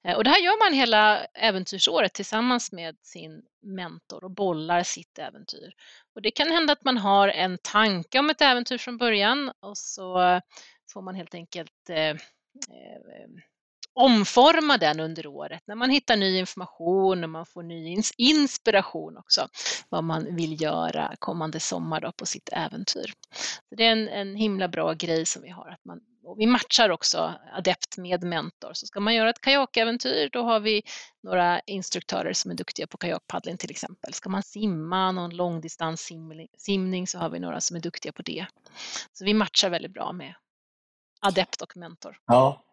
[0.05, 5.18] Eh, och det här gör man hela äventyrsåret tillsammans med sin mentor och bollar sitt
[5.18, 5.72] äventyr.
[6.14, 9.79] Och det kan hända att man har en tanke om ett äventyr från början och
[9.79, 10.40] så
[10.92, 12.16] får man helt enkelt eh, eh
[13.94, 19.48] omforma den under året när man hittar ny information och man får ny inspiration också
[19.88, 23.12] vad man vill göra kommande sommar då på sitt äventyr.
[23.68, 26.46] Så det är en, en himla bra grej som vi har att man Och vi
[26.46, 28.72] matchar också adept med mentor.
[28.72, 30.83] Så ska man göra ett kajakäventyr då har vi
[31.22, 34.14] några instruktörer som är duktiga på kajakpaddling till exempel.
[34.14, 38.46] Ska man simma någon långdistanssimning så har vi några som är duktiga på det.
[39.12, 40.35] Så vi matchar väldigt bra med
[41.20, 42.16] adept och mentor.
[42.26, 42.64] Ja.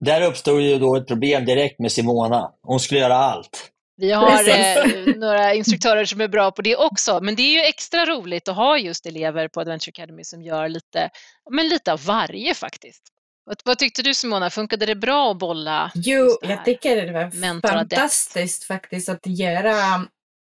[0.00, 2.50] Där uppstod ju då ett problem direkt med Simona.
[2.62, 3.70] Hon skulle göra allt.
[3.96, 7.60] Vi har eh, några instruktörer som är bra på det också, men det är ju
[7.60, 11.10] extra roligt att ha just elever på Adventure Academy som gör lite,
[11.50, 13.02] men lite av varje faktiskt.
[13.44, 15.90] Vad, vad tyckte du Simona, funkade det bra att bolla?
[15.94, 19.74] Jo, jag tycker det var fantastiskt faktiskt att göra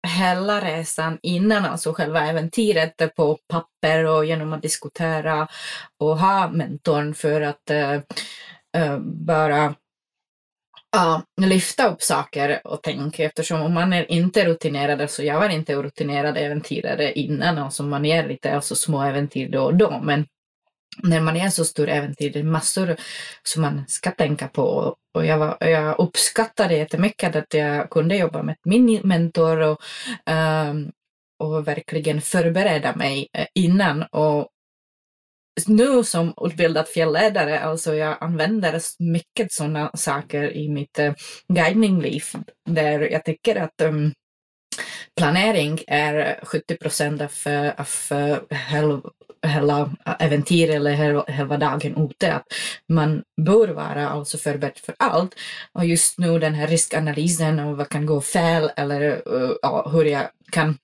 [0.08, 5.48] hela resan innan, alltså själva äventyret på papper och genom att diskutera
[5.98, 7.70] och ha mentorn för att
[8.76, 9.74] Eh, bara
[10.92, 15.48] ja, lyfta upp saker och tänka eftersom om man är inte rutinerad, så jag var
[15.48, 20.26] inte rutinerad äventyrare innan, alltså man är lite alltså små äventyr då och då, men
[20.98, 22.96] när man är så stor äventyr, det är massor
[23.42, 24.96] som man ska tänka på.
[25.14, 29.80] Och jag, var, jag uppskattade jättemycket att jag kunde jobba med min mentor och,
[30.70, 30.92] um,
[31.38, 34.02] och verkligen förbereda mig eh, innan.
[34.02, 34.48] Och
[35.66, 41.12] nu som utbildad fjällledare, alltså jag använder mycket sådana saker i mitt uh,
[41.48, 42.24] guidningliv
[42.68, 44.12] där jag tycker att um,
[45.16, 47.32] planering är 70 procent av,
[47.76, 49.00] av uh,
[49.42, 52.32] hela äventyr eller hela dagen ute.
[52.32, 52.46] Att
[52.88, 55.34] man bör vara alltså förberedd för allt.
[55.72, 60.28] Och just nu den här riskanalysen och vad kan gå fel eller uh, hur jag
[60.50, 60.78] kan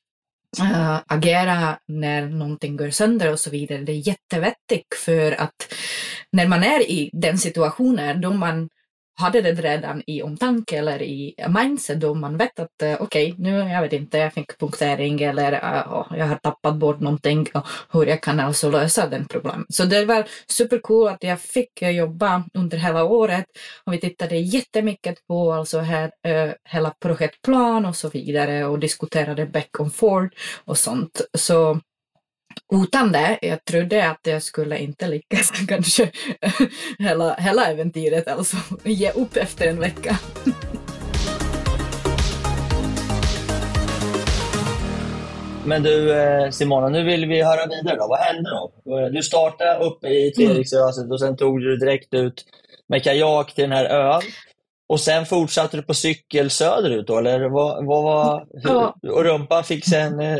[0.60, 3.78] äh, agera när någonting går sönder och så vidare.
[3.78, 5.74] Det är jättevettigt för att
[6.32, 8.68] när man är i den situationen då man
[9.18, 13.44] hade det redan i omtanke eller i mindset då man vet att eh, okej, okay,
[13.44, 17.66] nu, jag vet inte, jag fick punktering eller uh, jag har tappat bort någonting och
[17.92, 19.66] hur jag kan alltså lösa den problemet.
[19.68, 23.46] Så det var supercool att jag fick eh, jobba under hela året
[23.84, 29.46] och vi tittade jättemycket på alltså här, uh, hela projektplan och så vidare och diskuterade
[29.46, 31.20] back and forth och sånt.
[31.34, 31.80] Så
[32.72, 36.10] utan det, jag trodde att jag skulle inte lyckas kanske
[36.98, 40.18] hela, hela äventyret, alltså ge upp efter en vecka.
[45.64, 48.06] Men du eh, Simona, nu vill vi höra vidare då.
[48.08, 49.08] Vad hände då?
[49.08, 52.44] Du startade uppe i Treriksröset och sen tog du direkt ut
[52.86, 54.22] med kajak till den här ön.
[54.88, 58.46] Och sen fortsatte du på cykel söderut då, eller vad, vad var...
[58.50, 58.94] Ja.
[59.02, 60.38] Och rumpan fick sen eh,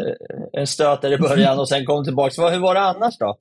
[0.53, 2.49] en stöt där i början och sen kom tillbaka.
[2.49, 3.37] Hur var det annars då?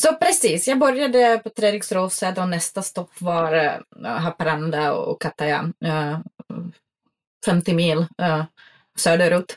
[0.00, 6.18] Så precis, jag började på Treriksrosed och nästa stopp var uh, Haparanda och Kataja, uh,
[7.44, 8.44] 50 mil uh,
[8.96, 9.56] söderut.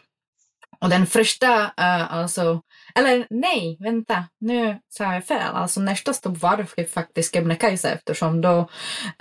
[0.80, 2.62] Och den första, alltså
[3.00, 5.54] eller nej, vänta, nu sa jag fel.
[5.54, 8.70] Alltså nästa stopp var faktiskt Kebnekaise eftersom då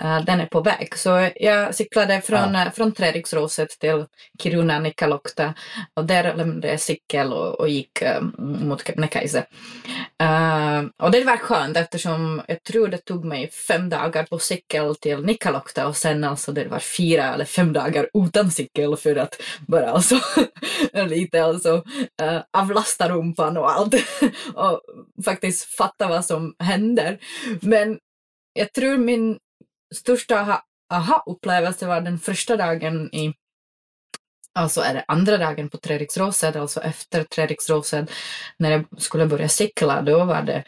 [0.03, 0.97] uh, den är på väg.
[0.97, 2.65] Så jag cyklade från, ja.
[2.65, 4.05] uh, från Treriksrosset till
[4.39, 5.53] Kiruna Nikkaluokta
[5.93, 9.45] och där lämnade jag cykel och, och gick uh, mot Kebnekaise.
[10.23, 14.95] Uh, och det var skönt eftersom jag tror det tog mig fem dagar på cykel
[14.95, 19.41] till Nikkaluokta och sen alltså det var fyra eller fem dagar utan cykel för att
[19.67, 20.19] bara alltså
[20.93, 21.75] lite alltså
[22.21, 23.95] uh, avlasta rumpan och allt
[24.55, 24.81] och
[25.25, 27.19] faktiskt fatta vad som händer.
[27.61, 27.99] Men
[28.53, 29.37] jag tror min
[29.95, 30.61] största
[30.93, 33.33] aha-upplevelse var den första dagen i
[34.57, 38.11] Alltså är det andra dagen på Treriksrosed, alltså efter Treriksrosed,
[38.57, 40.63] när jag skulle börja cykla, då var det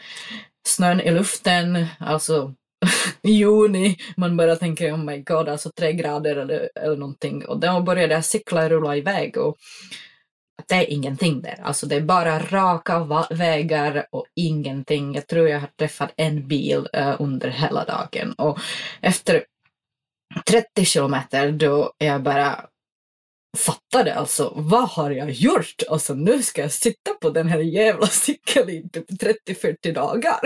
[0.68, 2.54] snön i luften, alltså
[3.22, 7.46] i juni, man bara tänker oh my god, alltså tre grader eller, eller någonting.
[7.46, 9.58] Och då började jag cykla, rulla iväg och
[10.66, 11.60] det är ingenting där.
[11.64, 15.16] Alltså det är bara raka vägar och ingenting.
[15.16, 18.60] Jag tror jag har träffat en bil uh, under hela dagen och
[19.02, 19.44] efter
[20.50, 22.66] 30 kilometer då är jag bara
[23.58, 25.84] fattade alltså, vad har jag gjort?
[25.90, 30.40] Alltså nu ska jag sitta på den här jävla cykeln i typ 30-40 dagar.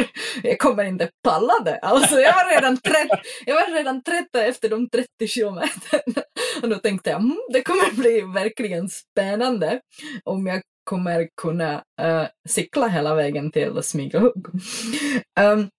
[0.44, 1.78] Jag kommer inte palla det.
[1.78, 6.24] Alltså jag var redan trött, jag var redan trött efter de 30 kilometerna.
[6.62, 9.80] Och då tänkte jag, mm, det kommer bli verkligen spännande
[10.24, 14.46] om jag kommer kunna uh, cykla hela vägen till Smygehugg.
[15.40, 15.70] Um,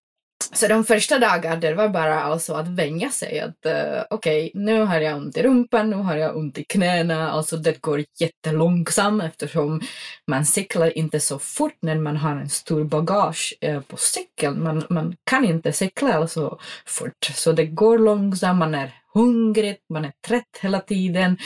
[0.52, 4.62] så de första dagarna det var bara alltså att vänja sig att uh, okej, okay,
[4.64, 8.04] nu har jag ont i rumpan, nu har jag ont i knäna, alltså det går
[8.18, 9.80] jättelångsamt eftersom
[10.26, 14.62] man cyklar inte så fort när man har en stor bagage uh, på cykeln.
[14.62, 20.04] Man, man kan inte cykla så fort, så det går långsamt, man är hungrig, man
[20.04, 21.38] är trött hela tiden.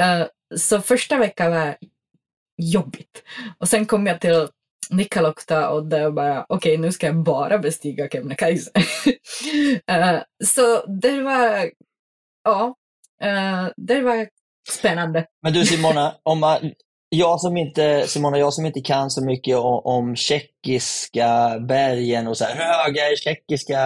[0.00, 1.76] Eh, så första veckan var
[2.62, 3.22] jobbigt.
[3.58, 4.48] Och sen kom jag till
[4.90, 8.70] Nikkaluokta och det bara okej okay, nu ska jag bara bestiga Kebnekaise.
[9.86, 11.70] Eh, så det var,
[12.44, 12.74] ja,
[13.22, 14.28] eh, det var
[14.70, 15.26] spännande.
[15.42, 16.72] Men du Simona, om man,
[17.08, 22.36] jag som inte, Simona, jag som inte kan så mycket om, om tjeckiska bergen och
[22.36, 23.80] så här, höga tjeckiska,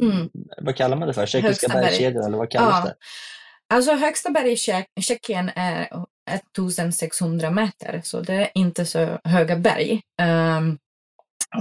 [0.00, 0.28] mm.
[0.58, 1.26] vad kallar man det för?
[1.26, 2.90] Tjeckiska bergskedjor eller vad kallas ja.
[2.90, 2.94] det?
[3.74, 4.52] Alltså högsta berg
[4.96, 5.88] i Tjeckien är
[6.30, 10.00] 1600 meter, så det är inte så höga berg.
[10.58, 10.78] Um,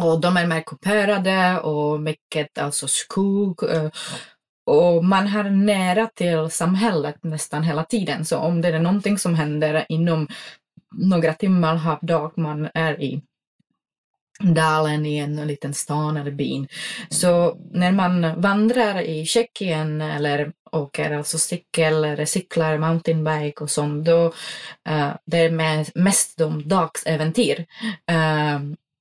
[0.04, 3.64] och de är mer kuperade och mycket alltså skog.
[3.64, 3.90] Uh,
[4.66, 9.36] och man har nära till samhället nästan hela tiden, så om det är någonting som
[9.36, 10.28] händer inom
[10.96, 13.22] några timmar halv dag man är i
[14.40, 16.68] dalen i en liten stan eller byn.
[17.10, 24.06] Så när man vandrar i Tjeckien eller åker alltså cykel eller cyklar mountainbike och sånt,
[24.06, 24.26] då
[24.90, 27.66] uh, det är mest de dagsäventyr.
[28.12, 28.60] Uh,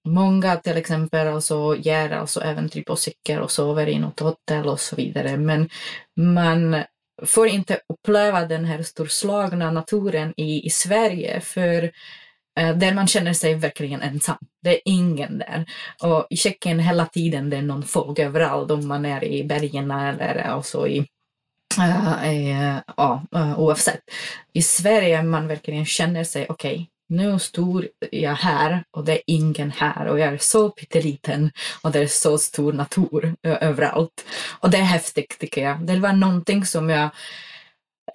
[0.09, 4.80] många till exempel alltså ger alltså äventyr på cykel och sover i något hotell och
[4.80, 5.68] så vidare, men
[6.16, 6.74] man
[7.23, 11.91] får inte uppleva den här storslagna naturen i, i Sverige för
[12.59, 14.37] Eh, där man känner sig verkligen ensam.
[14.62, 15.67] Det är ingen där.
[16.03, 19.91] Och i Tjeckien hela tiden det är någon folk överallt om man är i bergen
[19.91, 21.07] eller alltså i
[21.79, 24.01] Uh, uh, ja, uh, oavsett.
[24.53, 29.23] I Sverige man verkligen känner sig, okej, okay, nu står jag här och det är
[29.27, 31.51] ingen här och jag är så pytteliten
[31.83, 34.27] och det är så stor natur överallt.
[34.61, 35.87] Och det är häftigt tycker jag.
[35.87, 37.11] Det var någonting som jag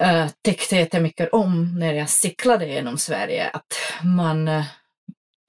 [0.02, 3.50] uh, tyckte jättemycket om när jag cyklade genom Sverige.
[3.50, 4.64] Att man, uh,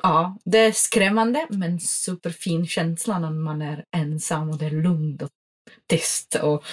[0.03, 5.21] ja, det är skrämmande men superfin känsla när man är ensam och det är lugnt
[5.21, 5.29] och
[5.89, 6.63] tyst och,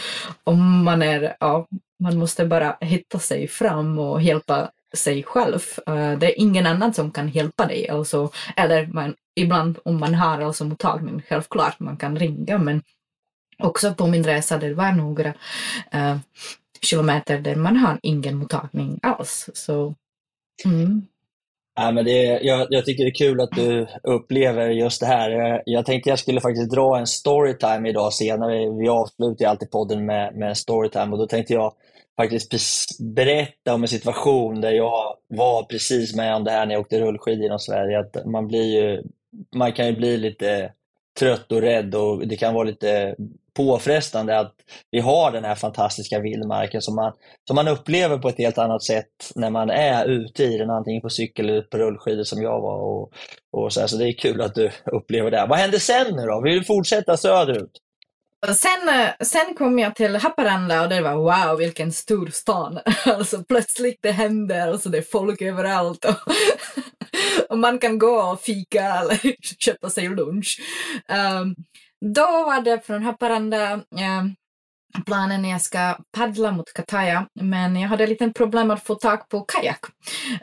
[0.44, 1.66] och man är, ja,
[2.02, 5.60] man måste bara hitta sig fram och hjälpa sig själv.
[5.86, 7.88] Eh, det är ingen annan som kan hjälpa dig.
[7.88, 12.82] Alltså, eller man, ibland om man har alltså mottagning, självklart man kan ringa men
[13.58, 15.34] också på min resa det var några
[15.92, 16.16] eh,
[16.82, 19.50] kilometer där man har ingen mottagning alls.
[19.54, 19.94] Så,
[20.64, 21.06] mm.
[21.74, 25.30] Ja, men det, jag, jag, tycker det är kul att du upplever just det här.
[25.30, 28.70] Jag, jag tänkte jag skulle faktiskt dra en storytime idag senare.
[28.78, 31.72] Vi avslutar alltid podden med, med en storytime och då tänkte jag
[32.16, 36.80] faktiskt berätta om en situation där jag var precis med om det här när jag
[36.80, 37.98] åkte rullskidor genom Sverige.
[37.98, 39.02] Att man, blir ju,
[39.56, 40.72] man kan ju bli lite
[41.18, 43.14] trött och rädd och det kan vara lite
[43.56, 44.54] påfrestande att
[44.90, 47.12] vi har den här fantastiska vildmarken som man,
[47.48, 51.02] som man upplever på ett helt annat sätt när man är ute i den, antingen
[51.02, 52.78] på cykel eller på rullskidor som jag var.
[52.78, 53.12] Och,
[53.52, 55.46] och så, här, så det är kul att du upplever det.
[55.48, 56.40] Vad hände sen nu då?
[56.40, 57.70] Vill du fortsätta söderut?
[58.46, 62.78] Sen, eh, sen kom jag till Haparanda och det var wow vilken stor stan.
[63.06, 66.04] Alltså plötsligt det händer och så det är folk överallt.
[66.04, 66.16] Och,
[67.48, 70.60] och man kan gå och fika eller köpa sig lunch.
[71.08, 71.54] Um,
[72.14, 74.34] då var det från Haparanda um,
[75.06, 79.28] planen när jag ska paddla mot Kataja, men jag hade lite problem att få tag
[79.28, 79.80] på kajak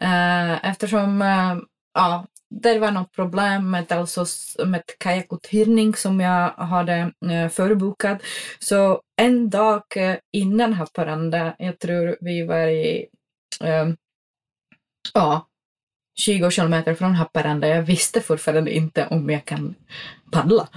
[0.01, 1.57] Uh, eftersom uh,
[1.93, 4.25] ja, det var något problem med, alltså,
[4.65, 8.21] med kajakuthyrning som jag hade eh, förbokat.
[8.59, 13.07] Så en dag eh, innan Haparanda, jag tror vi var i
[13.63, 13.87] eh,
[15.13, 15.47] ja,
[16.19, 19.75] 20 kilometer från Haparanda, jag visste fortfarande inte om jag kan
[20.31, 20.67] paddla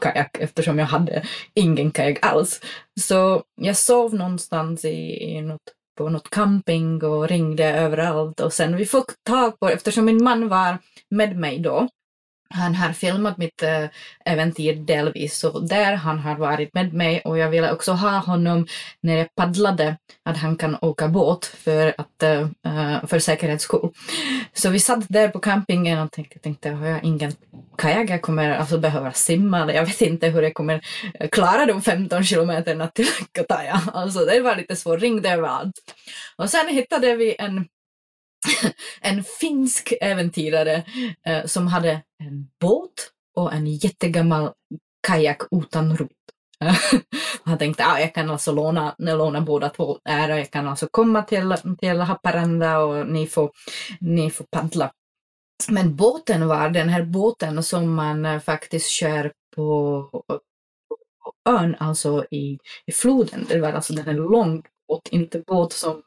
[0.00, 2.60] kajak eftersom jag hade ingen kajak alls.
[3.00, 8.40] Så jag sov någonstans i, i något, på något camping och ringde överallt.
[8.40, 10.78] Och sen vi fick tag på, eftersom min man var
[11.10, 11.88] med mig då,
[12.54, 13.84] han har filmat mitt eh,
[14.24, 18.66] äventyr delvis, så där han har varit med mig och jag ville också ha honom
[19.00, 23.90] när jag paddlade, att han kan åka båt för, att, eh, eh, för säkerhets skull.
[24.52, 27.32] Så vi satt där på campingen och tänkte, tänkte har jag ingen
[27.78, 30.80] kajak, jag kommer alltså behöva simma, eller jag vet inte hur jag kommer
[31.30, 33.80] klara de 15 kilometerna till Kataya.
[33.92, 35.74] Alltså det var lite svårt, ringde överallt.
[36.36, 37.66] Och sen hittade vi en
[39.00, 40.84] en finsk äventyrare
[41.26, 44.52] eh, som hade en båt och en jättegammal
[45.06, 46.10] kajak utan rot.
[47.44, 50.68] Han tänkte att ah, jag kan alltså låna, låna båda två här och jag kan
[50.68, 53.50] alltså komma till, till Haparanda och ni får,
[54.00, 54.92] ni får paddla.
[55.68, 60.02] Men båten var den här båten som man eh, faktiskt kör på,
[61.24, 63.46] på ön, alltså i, i floden.
[63.48, 66.02] Det var alltså den här lång båt, inte båt som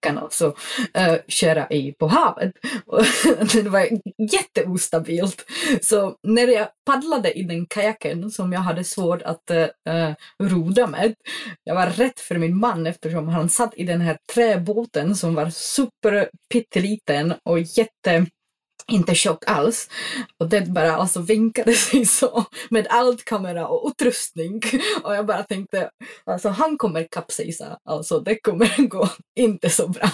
[0.00, 0.46] kan alltså
[0.98, 2.52] uh, köra i på havet.
[3.52, 3.88] det var
[4.32, 5.44] jätteostabilt.
[5.82, 10.14] Så när jag paddlade i den kajaken som jag hade svårt att uh,
[10.48, 11.14] roda med,
[11.64, 15.50] jag var rädd för min man eftersom han satt i den här träbåten som var
[15.50, 18.26] superpitteliten och jätte
[18.88, 19.88] inte tjock alls.
[20.38, 24.60] Och den bara alltså vinkade sig så med allt kamera och utrustning.
[25.04, 25.90] Och jag bara tänkte,
[26.24, 30.10] alltså han kommer kapsejsa, alltså det kommer gå inte så bra.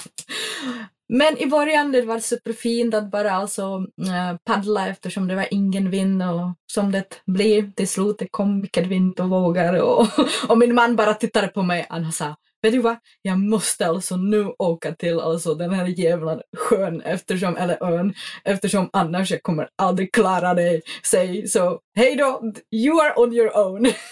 [1.09, 3.62] Men i början det var superfint att bara alltså
[4.07, 8.61] eh, paddla eftersom det var ingen vind och som det blev till slut, det kom
[8.61, 10.07] mycket vind och vågor och,
[10.49, 14.16] och min man bara tittade på mig och sa vet du vad, jag måste alltså
[14.16, 19.68] nu åka till alltså den här jävla sjön eftersom, eller ön, eftersom annars jag kommer
[19.76, 20.80] aldrig klara det.
[21.06, 22.42] Säg så, hej då,
[22.74, 23.92] you are on your own.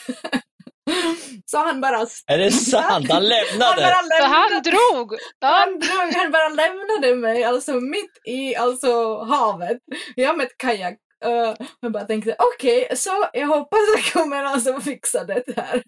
[1.47, 2.07] Så han bara...
[2.27, 3.11] Är det sant?
[3.11, 3.65] Han lämnade?
[3.65, 4.21] Han bara lämnade.
[4.21, 5.15] Så han drog?
[5.41, 9.79] Han drog, han bara lämnade mig alltså mitt i alltså havet.
[10.17, 14.45] Jag med ett kajak Uh, jag bara tänkte okej, okay, så jag hoppas jag kommer
[14.45, 15.83] alltså fixa det här.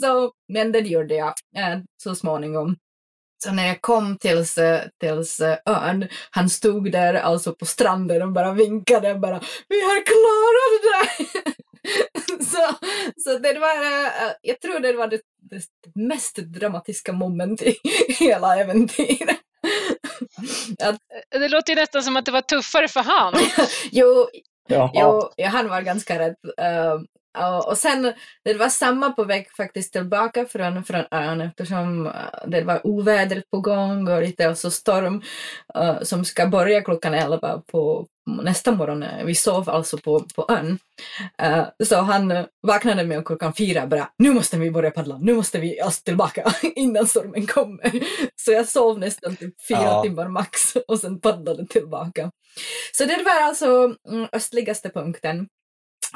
[0.00, 2.76] Så, men det gjorde jag uh, så småningom.
[3.44, 4.58] Så när jag kom tills,
[5.00, 10.82] tills ön, han stod där alltså på stranden och bara vinkade bara vi har klarat
[10.82, 11.52] det!
[12.44, 12.74] så,
[13.16, 15.62] så det var, uh, jag tror det var det, det
[15.94, 17.78] mest dramatiska momentet i
[18.18, 19.38] hela äventyret.
[20.82, 20.98] Att,
[21.30, 23.34] det låter ju nästan som att det var tuffare för han.
[23.90, 24.28] jo,
[24.68, 26.36] Jo, ja, han var ganska rädd.
[26.44, 27.02] Uh,
[27.68, 28.12] och sen,
[28.44, 32.12] det var samma på väg faktiskt tillbaka från, från ön eftersom uh,
[32.46, 35.22] det var ovädret på gång och lite alltså storm
[35.78, 38.06] uh, som ska börja klockan elva på
[38.42, 39.04] nästa morgon.
[39.24, 40.78] Vi sov alltså på, på ön.
[41.42, 45.58] Uh, så han vaknade med klockan fyra bara, nu måste vi börja paddla, nu måste
[45.58, 47.92] vi alltså tillbaka innan stormen kommer.
[48.36, 50.02] Så jag sov nästan typ fyra ja.
[50.02, 52.30] timmar max och sen paddlade tillbaka.
[52.92, 55.48] Så det var alltså mm, östligaste punkten.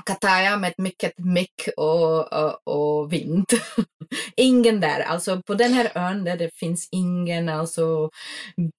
[0.04, 3.46] Kataya med mycket mick och, och, och vind.
[4.36, 8.10] ingen där, alltså på den här ön där det finns ingen alltså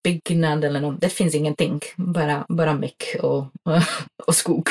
[0.04, 3.46] byggnad eller något, det finns ingenting, bara, bara mick och,
[4.28, 4.70] och skog.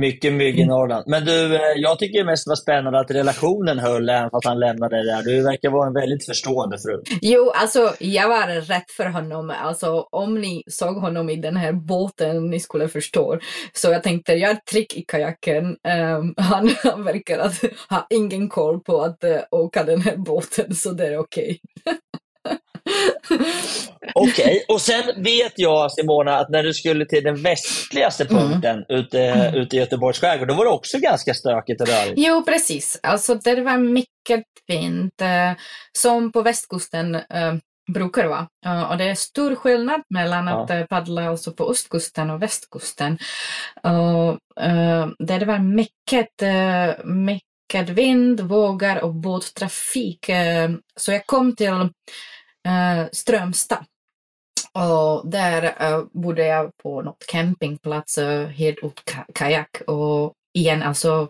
[0.00, 1.04] Mycket mygg i Norrland.
[1.06, 4.60] Men du, eh, jag tycker det mest var spännande att relationen höll även fast han
[4.60, 5.22] lämnade det där.
[5.22, 7.02] Du verkar vara en väldigt förstående fru.
[7.22, 9.52] Jo, alltså jag var rätt för honom.
[9.62, 13.38] Alltså om ni såg honom i den här båten, ni skulle förstå.
[13.72, 15.64] Så jag tänkte, jag har trick i kajaken.
[15.66, 20.74] Um, han, han verkar att ha ingen koll på att uh, åka den här båten,
[20.74, 21.58] så det är okej.
[21.84, 21.98] Okay.
[24.14, 24.60] Okej, okay.
[24.68, 28.36] och sen vet jag Simona att när du skulle till den västligaste mm.
[28.36, 29.00] punkten mm.
[29.00, 29.54] ute, mm.
[29.54, 32.14] ute i Göteborgs skärgård, då var det också ganska stökigt och rörigt.
[32.16, 33.00] Jo, precis.
[33.02, 35.52] Alltså det var mycket fint, eh,
[35.98, 37.54] som på västkusten eh,
[37.92, 38.48] brukar vara.
[38.66, 40.64] Uh, och det är stor skillnad mellan ja.
[40.64, 43.18] att uh, paddla alltså på östkusten och västkusten.
[43.86, 44.36] Uh,
[45.18, 46.28] det var mycket,
[47.04, 50.28] mycket vind, vågor och båttrafik.
[50.28, 53.84] Eh, så jag kom till eh, Strömstad.
[54.72, 58.18] Och där eh, bodde jag på något campingplats,
[58.54, 59.82] helt ut kajak.
[59.86, 61.28] Och igen, alltså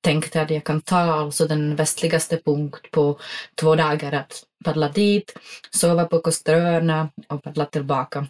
[0.00, 3.18] tänkte att jag kan ta alltså den västligaste punkt på
[3.60, 5.34] två dagar att paddla dit,
[5.70, 8.26] sova på Kosteröarna och paddla tillbaka.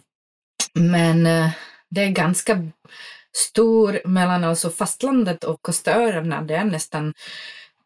[0.73, 1.23] Men
[1.89, 2.71] det är ganska
[3.37, 6.41] stor mellan alltså fastlandet och Kosteröarna.
[6.41, 7.13] Det är nästan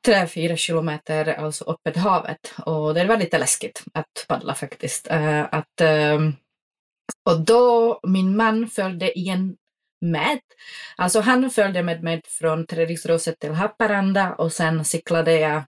[0.06, 5.12] tre, fyra kilometer alltså öppet havet och det var lite läskigt att paddla faktiskt.
[5.12, 6.32] Uh, att, uh,
[7.26, 9.56] och då min man följde igen
[10.02, 10.40] med.
[10.96, 15.64] Alltså han följde med mig från Treriksröset till Haparanda och sen cyklade jag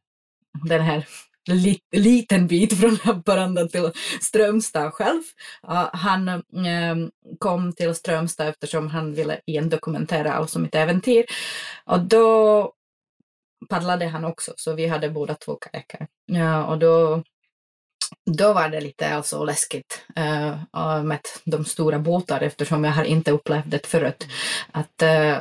[0.69, 1.07] den här
[1.47, 3.91] lit, liten bit från Haparanda till
[4.21, 5.21] Strömstad själv.
[5.67, 11.25] Uh, han um, kom till Strömstad eftersom han ville igen dokumentera alltså mitt äventyr.
[11.85, 12.71] Och då
[13.69, 16.07] paddlade han också, så vi hade båda två kajaker.
[16.25, 17.23] Ja, och då,
[18.25, 23.31] då var det lite alltså läskigt uh, med de stora båtar eftersom jag har inte
[23.31, 24.27] upplevt det förut.
[24.71, 25.37] Att, uh,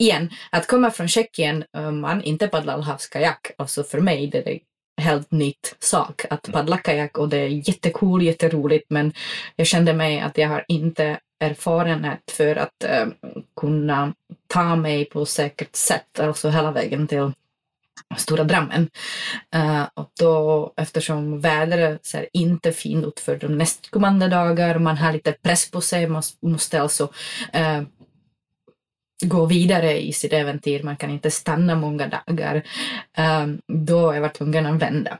[0.00, 4.44] igen, att komma från Tjeckien, eh, man inte paddlar havskajak, alltså för mig det är
[4.44, 4.58] det
[5.00, 9.12] helt nytt sak att paddla kajak och det är jättekul, jätteroligt men
[9.56, 14.14] jag kände mig att jag har inte erfarenhet för att uh, kunna
[14.46, 17.32] ta mig på säkert sätt, alltså hela vägen till
[18.16, 18.90] Stora Drammen.
[19.56, 25.12] Uh, och då, eftersom vädret ser inte fint ut för de nästkommande dagar, man har
[25.12, 27.04] lite press på sig, man måste alltså
[27.56, 27.82] uh,
[29.20, 32.62] gå vidare i sitt äventyr, man kan inte stanna många dagar,
[33.16, 35.18] ehm, då jag jag tvungen att vända.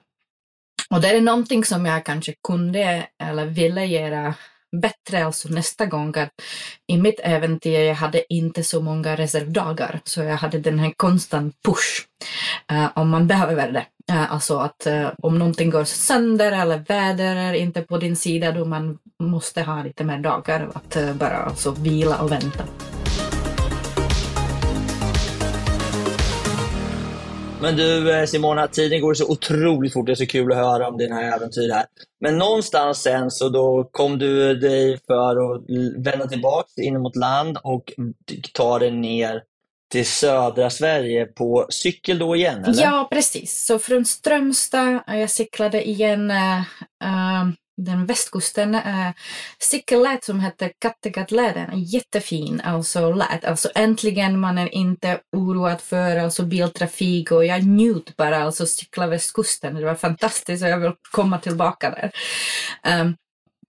[0.90, 4.34] Och det är någonting som jag kanske kunde eller ville göra
[4.76, 6.30] bättre alltså nästa gång att
[6.86, 11.54] i mitt äventyr jag hade inte så många reservdagar så jag hade den här konstant
[11.64, 12.06] push
[12.72, 13.86] uh, om man behöver det.
[14.12, 18.52] Uh, alltså att uh, om någonting går sönder eller väder är inte på din sida
[18.52, 22.64] då man måste ha lite mer dagar att bara alltså vila och vänta.
[27.62, 30.06] Men du eh, Simona, tiden går så otroligt fort.
[30.06, 31.84] Det är så kul att höra om dina äventyr här.
[32.20, 35.62] Men någonstans sen så då kom du dig för att
[35.96, 37.92] vända tillbaka in mot land och
[38.54, 39.42] ta dig ner
[39.92, 42.64] till södra Sverige på cykel då igen?
[42.64, 42.82] Eller?
[42.82, 43.64] Ja, precis.
[43.66, 46.62] Så från Strömstad, eh, jag cyklade igen äh,
[47.84, 49.14] den västkusten eh, äh,
[49.58, 53.44] cykellät som heter Kattegattleden, jättefin alltså lät.
[53.44, 59.06] Alltså äntligen man är inte oroad för alltså biltrafik och jag njuter bara alltså cykla
[59.06, 59.74] västkusten.
[59.74, 62.10] Det var fantastiskt och jag vill komma tillbaka där.
[63.02, 63.16] Um,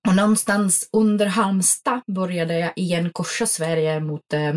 [0.08, 4.54] och någonstans under Halmstad började jag igen korsa Sverige mot, äh,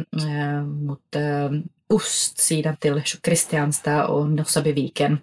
[0.63, 1.51] mot äh,
[1.89, 5.19] ostsidan till Kristianstad och Nossabyviken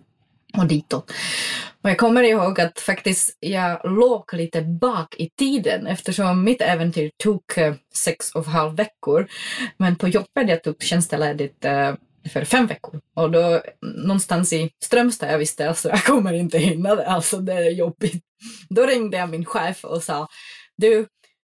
[0.57, 1.11] och ditåt.
[1.81, 7.11] Och jag kommer ihåg att faktiskt jag låg lite bak i tiden eftersom mitt äventyr
[7.23, 9.27] tog eh, sex och en halv veckor.
[9.77, 11.93] Men på jobbet jag tog tjänsteledigt eh,
[12.29, 12.99] för fem veckor.
[13.15, 17.37] Och då mm, någonstans i Strömstad jag visste alltså jag kommer inte hinna det, alltså
[17.37, 18.23] det är jobbigt.
[18.69, 20.27] Då ringde jag min chef och sa
[20.77, 21.07] du,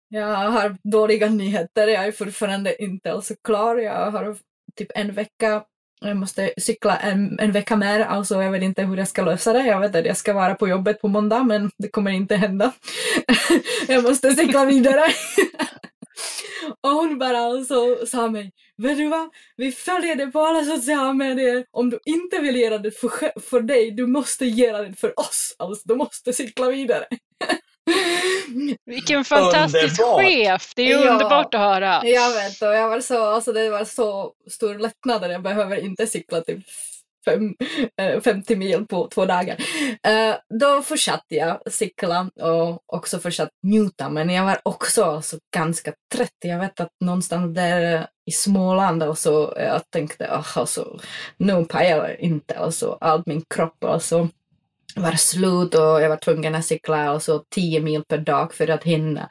[0.08, 4.36] jag har dåliga nyheter, jag är fortfarande inte alls klar, jag har
[4.76, 5.64] typ en vecka
[6.02, 9.52] jag måste cykla en, en vecka mer, alltså jag vet inte hur jag ska lösa
[9.52, 9.66] det.
[9.66, 12.72] Jag vet att jag ska vara på jobbet på måndag men det kommer inte hända.
[13.88, 15.02] jag måste cykla vidare.
[16.80, 21.12] och hon bara alltså sa mig, vet du vad, vi följer dig på alla sociala
[21.12, 21.64] medier.
[21.70, 25.54] Om du inte vill göra det för, för dig, du måste göra det för oss.
[25.58, 27.06] Alltså du måste cykla vidare.
[28.86, 30.20] Vilken fantastisk underbart.
[30.20, 30.72] chef!
[30.76, 32.00] Det är ja, underbart att höra.
[32.04, 35.76] Jag vet och jag var så, alltså det var så stor lättnad att jag behöver
[35.76, 36.64] inte cykla typ
[37.24, 37.54] fem,
[38.24, 39.56] 50 eh, mil på två dagar.
[40.08, 45.92] Uh, då fortsatte jag cykla och också fortsatt njuta men jag var också alltså, ganska
[46.14, 46.36] trött.
[46.40, 50.98] Jag vet att någonstans där i Småland och så jag tänkte oh, alltså,
[51.36, 54.28] nu pajar det inte alltså, all min kropp alltså
[54.96, 58.84] var slut och jag var tvungen att cykla alltså tio mil per dag för att
[58.84, 59.30] hinna.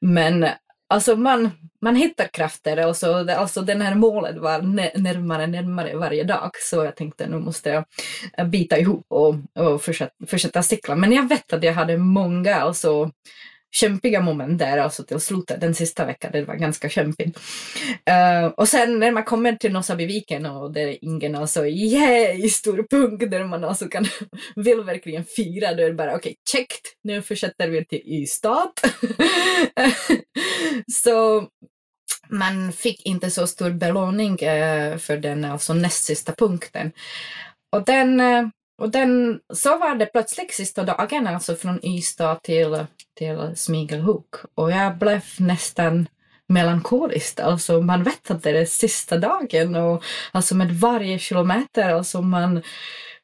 [0.00, 0.46] Men
[0.88, 1.50] alltså man,
[1.82, 4.62] man hittar krafter, alltså, alltså den här målet var
[4.98, 7.84] närmare och närmare varje dag så jag tänkte nu måste
[8.36, 10.94] jag bita ihop och, och fortsätta, fortsätta cykla.
[10.94, 13.10] Men jag vet att jag hade många alltså,
[13.70, 17.38] kämpiga moment där, alltså till slutet, den sista veckan, det var ganska kämpigt.
[18.10, 22.86] Uh, och sen när man kommer till Nossabyviken och det är ingen alltså yay, stor
[22.90, 24.06] punkt där man alltså kan,
[24.56, 28.72] vill verkligen fira, då är det bara okej, okay, checkt, nu fortsätter vi till Ystad.
[30.92, 31.48] så
[32.28, 36.92] man fick inte så stor belåning uh, för den alltså näst sista punkten.
[37.72, 38.48] Och den uh,
[38.78, 44.34] och den, så var det plötsligt sista dagen, alltså från Ystad till, till Smigelhuk.
[44.54, 46.08] Och jag blev nästan
[46.48, 47.40] melankolisk.
[47.40, 50.02] Alltså man vet att det är sista dagen och
[50.32, 52.62] alltså med varje kilometer, alltså man,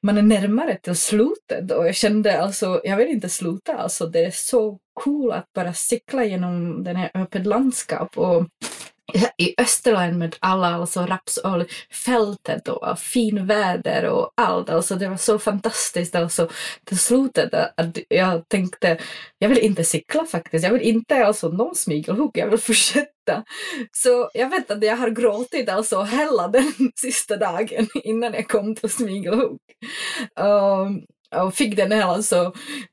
[0.03, 3.77] man är närmare till slutet och jag kände alltså, jag vill inte sluta.
[3.77, 8.47] Alltså det är så cool att bara cykla genom den här öppet landskap och
[9.39, 14.71] i Österland med alla alltså rapsolfältet och fin väder och allt.
[14.71, 16.49] Alltså det var så fantastiskt alltså
[16.85, 18.99] till slutet att jag tänkte
[19.39, 20.65] jag vill inte cykla faktiskt.
[20.65, 22.31] Jag vill inte alltså någon smigelhugg.
[22.35, 23.45] Jag vill fortsätta.
[23.93, 28.75] Så jag vet att jag har gråtit alltså hela den sista dagen innan jag kom
[28.75, 29.59] till smigelhugg.
[30.41, 31.03] Um,
[31.45, 32.45] och fick den här alltså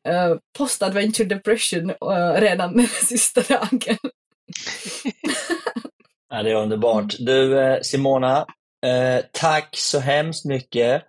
[0.10, 3.98] uh, post-adventure depression uh, redan den sista dagen.
[6.30, 7.16] Ja, det är underbart.
[7.20, 8.46] Du eh, Simona,
[8.86, 11.04] eh, tack så hemskt mycket.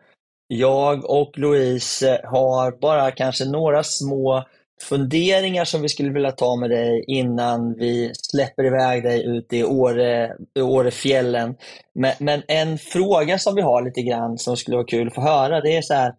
[0.49, 4.45] Jag och Louise har bara kanske några små
[4.83, 9.65] funderingar som vi skulle vilja ta med dig innan vi släpper iväg dig ut i
[9.65, 11.57] Åre, Årefjällen.
[11.95, 15.21] Men, men en fråga som vi har lite grann som skulle vara kul att få
[15.21, 16.15] höra, det är så här,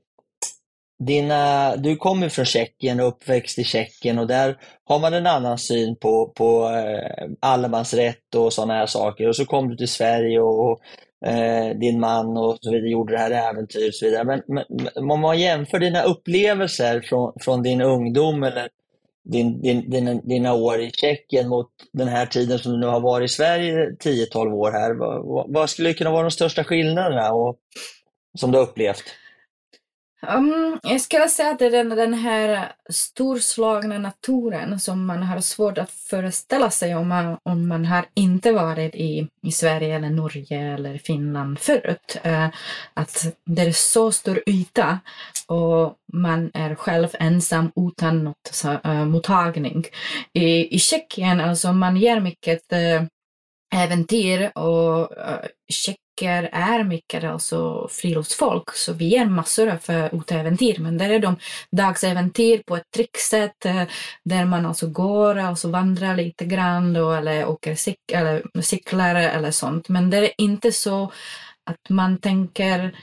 [1.06, 5.58] dina, du kommer från Tjeckien och uppväxt i Tjeckien och där har man en annan
[5.58, 9.28] syn på, på eh, allemansrätt och sådana här saker.
[9.28, 10.80] Och så kom du till Sverige och, och
[11.30, 14.24] eh, din man och så vidare gjorde det här äventyret och så vidare.
[14.24, 18.70] Men, men om man jämför dina upplevelser från, från din ungdom eller
[19.24, 22.99] din, din, din, dina år i Tjeckien mot den här tiden som du nu har
[22.99, 24.93] varit i Sverige 10-12 år här.
[24.93, 27.58] Vad, vad, skulle kunna vara de största skillnaderna och,
[28.38, 29.04] som du har upplevt?
[30.28, 35.41] Um, jag skulle säga att det är den, den här storslagna naturen som man har
[35.41, 40.09] svårt att föreställa sig om man, om man har inte varit i, i Sverige eller
[40.09, 42.17] Norge eller Finland förut.
[42.26, 42.47] Uh,
[42.93, 44.99] att det är så stor yta
[45.47, 49.86] och man är själv ensam utan något uh, mottagning.
[50.34, 53.07] I, I Tjeckien, alltså man ger mycket uh,
[53.76, 55.45] äventyr och uh,
[56.22, 61.36] är mycket alltså friluftsfolk så vi ger massor av eh, uteäventyr men där är de
[61.72, 63.84] dagsäventyr på ett tricksätt eh,
[64.24, 69.51] där man alltså går, alltså vandrar lite grann då, eller åker cyk eller cyklar eller
[69.51, 69.89] sånt.
[69.89, 71.12] Men det är inte så
[71.66, 72.95] att man tänker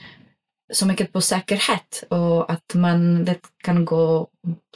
[0.73, 4.27] så mycket på säkerhet och att man, det kan gå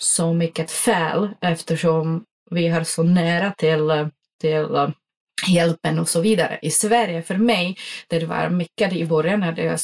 [0.02, 4.08] så mycket fel eftersom vi har så nära till, eh,
[4.42, 4.94] till
[5.48, 6.60] hjälpen och så vidare.
[6.62, 7.78] I Sverige, för mig,
[8.08, 9.80] det var mycket i början när jag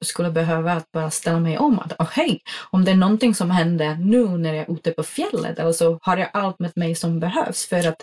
[0.00, 3.50] skulle behöva att bara ställa mig om att oh, hej, om det är någonting som
[3.50, 7.20] händer nu när jag är ute på fjället, alltså har jag allt med mig som
[7.20, 8.02] behövs för att,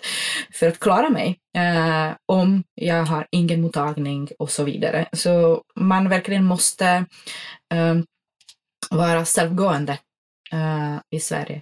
[0.53, 1.39] för att klara mig.
[1.57, 5.09] Eh, om jag har ingen mottagning och så vidare.
[5.13, 7.05] Så man verkligen måste
[7.73, 7.95] eh,
[8.89, 9.97] vara självgående
[10.51, 11.61] eh, i Sverige.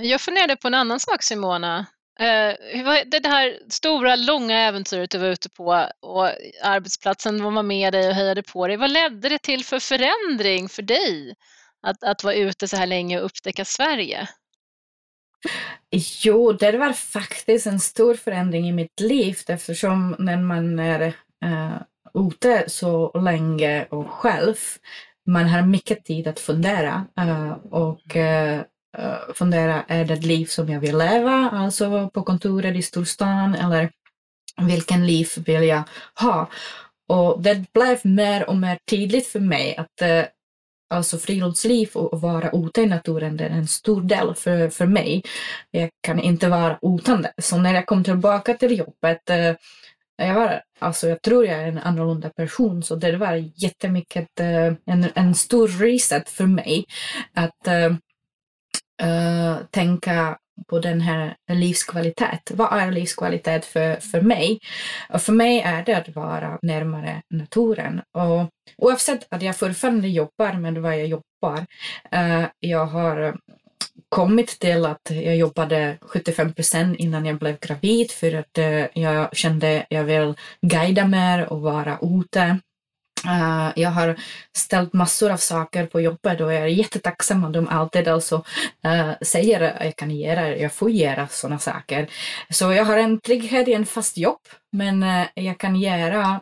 [0.00, 1.86] Jag funderade på en annan sak Simona.
[2.20, 2.54] Eh,
[3.06, 6.28] det här stora, långa äventyret du var ute på och
[6.62, 8.76] arbetsplatsen var med dig och hejade på dig.
[8.76, 11.34] Vad ledde det till för förändring för dig
[11.82, 14.28] att, att vara ute så här länge och upptäcka Sverige?
[16.24, 21.06] Jo, det var faktiskt en stor förändring i mitt liv eftersom när man är
[21.44, 21.76] uh,
[22.14, 24.56] ute så länge och själv,
[25.26, 28.62] man har mycket tid att fundera uh, och uh,
[28.98, 33.54] Eh, fundera, är det ett liv som jag vill leva, alltså på kontoret i storstan,
[33.54, 33.90] eller
[34.62, 35.82] vilken liv vill jag
[36.14, 36.50] ha?
[37.08, 40.24] Och det blev mer och mer tydligt för mig att eh,
[40.90, 45.22] alltså friluftsliv och vara ute i naturen, det är en stor del för, för mig.
[45.70, 47.32] Jag kan inte vara utan det.
[47.38, 49.54] Så när jag kom tillbaka till jobbet, eh,
[50.16, 55.08] jag var, alltså jag tror jag är en annorlunda person, så det var jättemycket en,
[55.14, 56.84] en stor reset för mig
[57.34, 57.68] att
[59.02, 60.38] uh, tänka
[60.68, 62.50] på den här livskvalitet.
[62.54, 64.58] Vad är livskvalitet för, för mig?
[65.08, 68.02] Och för mig är det att vara närmare naturen.
[68.18, 71.66] Och oavsett att jag fortfarande jobbar med vad jag jobbar,
[72.14, 73.36] uh, jag har
[74.08, 79.36] kommit till att jag jobbade 75 procent innan jag blev gravid för att uh, jag
[79.36, 82.58] kände att jag vill guida mer och vara ute.
[83.26, 84.16] Uh, jag har
[84.56, 88.36] ställt massor av saker på jobbet och jag är jättetacksam att de alltid alltså,
[88.86, 92.10] uh, säger att jag kan göra, jag får göra sådana saker.
[92.50, 94.40] Så jag har en trygghet i en fast jobb,
[94.72, 96.40] men uh, jag kan göra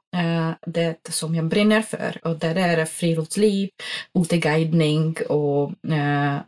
[0.67, 3.71] det som jag brinner för och det är friluftsliv,
[4.19, 5.63] uteguidning och,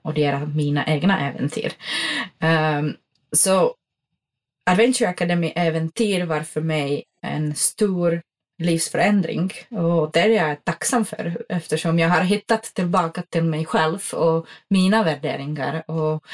[0.02, 1.72] och det är mina egna äventyr.
[2.40, 2.94] Ehm,
[3.36, 3.74] så
[4.70, 8.22] Adventure Academy äventyr var för mig en stor
[8.62, 14.00] livsförändring och det är jag tacksam för eftersom jag har hittat tillbaka till mig själv
[14.12, 16.24] och mina värderingar och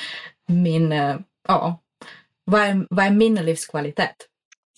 [0.47, 1.17] min, eh,
[1.49, 1.81] ja,
[2.45, 4.17] vad är, vad är min livskvalitet?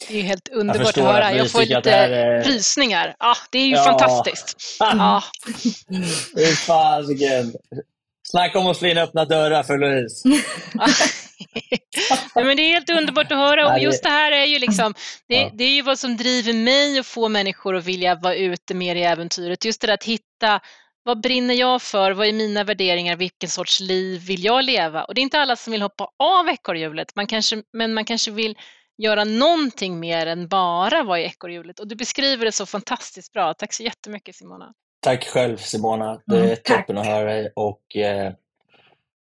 [0.09, 1.27] Det är ju helt underbart att höra.
[1.27, 2.43] Att jag får lite är...
[2.45, 3.17] rysningar.
[3.19, 3.85] Ja, det är ju ja.
[3.85, 4.77] fantastiskt.
[4.81, 5.23] Ja.
[6.67, 7.55] fasiken.
[8.23, 10.29] Snacka om att slå in öppna dörrar för Louise.
[12.35, 14.95] Nej, men det är helt underbart att höra och just det här är ju liksom,
[15.29, 18.75] det, det, är ju vad som driver mig och få människor att vilja vara ute
[18.75, 19.65] mer i äventyret.
[19.65, 20.61] Just det där att hitta
[21.03, 22.13] vad brinner jag för?
[22.13, 23.17] Vad är mina värderingar?
[23.17, 25.05] Vilken sorts liv vill jag leva?
[25.05, 28.31] Och det är inte alla som vill hoppa av ekorrhjulet, man kanske, men man kanske
[28.31, 28.59] vill
[28.99, 31.81] göra någonting mer än bara vara i ekorrhjulet.
[31.81, 33.55] Och du beskriver det så fantastiskt bra.
[33.55, 34.73] Tack så jättemycket Simona.
[35.01, 36.21] Tack själv Simona.
[36.27, 38.33] Det är mm, toppen att höra dig och eh,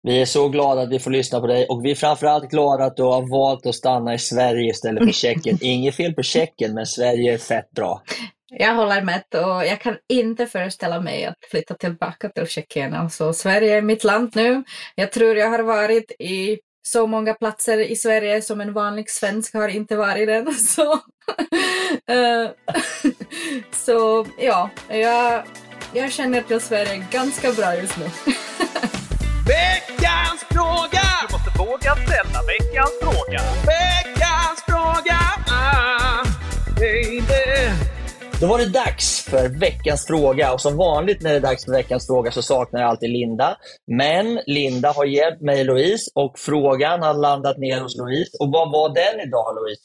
[0.02, 2.84] vi är så glada att vi får lyssna på dig och vi är framförallt glada
[2.84, 5.58] att du har valt att stanna i Sverige istället för Tjeckien.
[5.62, 8.02] Inget fel på Tjeckien, men Sverige är fett bra.
[8.50, 12.94] Jag håller med och jag kan inte föreställa mig att flytta tillbaka till Tjeckien.
[12.94, 14.64] Alltså, Sverige är mitt land nu.
[14.94, 19.54] Jag tror jag har varit i så många platser i Sverige som en vanlig svensk
[19.54, 20.54] har inte varit än.
[20.58, 22.50] Så, uh,
[23.72, 25.42] så ja, jag,
[25.94, 28.32] jag känner till Sverige ganska bra just nu.
[29.48, 31.06] Veckans fråga!
[31.28, 33.40] Du måste våga ställa veckans fråga.
[33.66, 33.97] Veckans
[38.40, 41.72] Då var det dags för veckans fråga och som vanligt när det är dags för
[41.72, 43.56] veckans fråga så saknar jag alltid Linda.
[43.86, 48.30] Men Linda har hjälpt mig Louise och frågan har landat ner hos Louise.
[48.40, 49.82] Och vad var den idag Louise?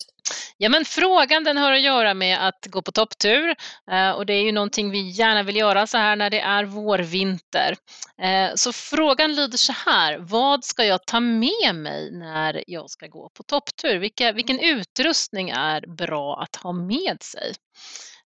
[0.58, 3.56] Ja, men frågan den har att göra med att gå på topptur
[3.92, 6.64] eh, och det är ju någonting vi gärna vill göra så här när det är
[6.64, 7.76] vårvinter.
[8.22, 13.08] Eh, så frågan lyder så här, vad ska jag ta med mig när jag ska
[13.08, 14.00] gå på topptur?
[14.00, 17.54] Vilka, vilken utrustning är bra att ha med sig?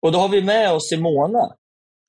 [0.02, 1.56] Och då har vi med oss Simona.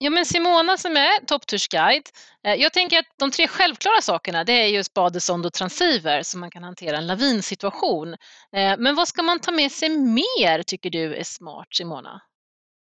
[0.03, 2.09] Ja, men Simona som är topptursguide.
[2.47, 6.37] Eh, jag tänker att de tre självklara sakerna det är ju spadesond och transceiver så
[6.37, 8.13] man kan hantera en lavinsituation.
[8.55, 12.21] Eh, men vad ska man ta med sig mer tycker du är smart Simona?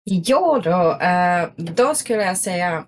[0.05, 2.85] Ja då, eh, då skulle jag säga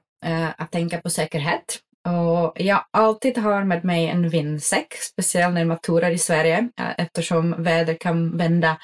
[0.57, 1.79] att tänka på säkerhet.
[2.09, 7.63] Och jag alltid har med mig en vindsäck, speciellt när man turar i Sverige eftersom
[7.63, 8.77] väder kan vända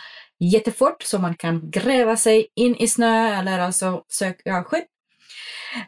[0.47, 4.85] jättefort så man kan gräva sig in i snö eller alltså söka skydd.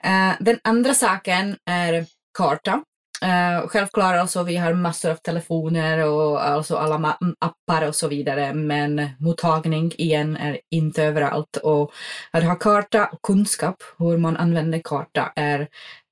[0.02, 2.07] Eh, den andra saken är
[2.38, 2.82] karta.
[3.24, 8.55] Uh, självklart alltså vi har massor av telefoner och alltså alla appar och så vidare
[8.55, 11.92] men mottagning igen är inte överallt och
[12.30, 15.68] att ha karta och kunskap hur man använder karta är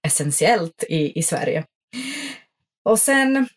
[0.07, 1.65] essentiellt i, i Sverige.
[2.85, 3.49] Och sen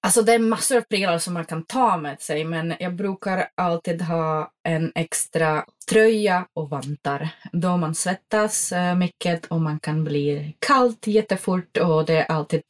[0.00, 3.48] Alltså det är massor av prylar som man kan ta med sig men jag brukar
[3.54, 10.04] alltid ha en extra tröja och vantar då man svettas eh, mycket och man kan
[10.04, 12.62] bli kallt jättefort och det är alltid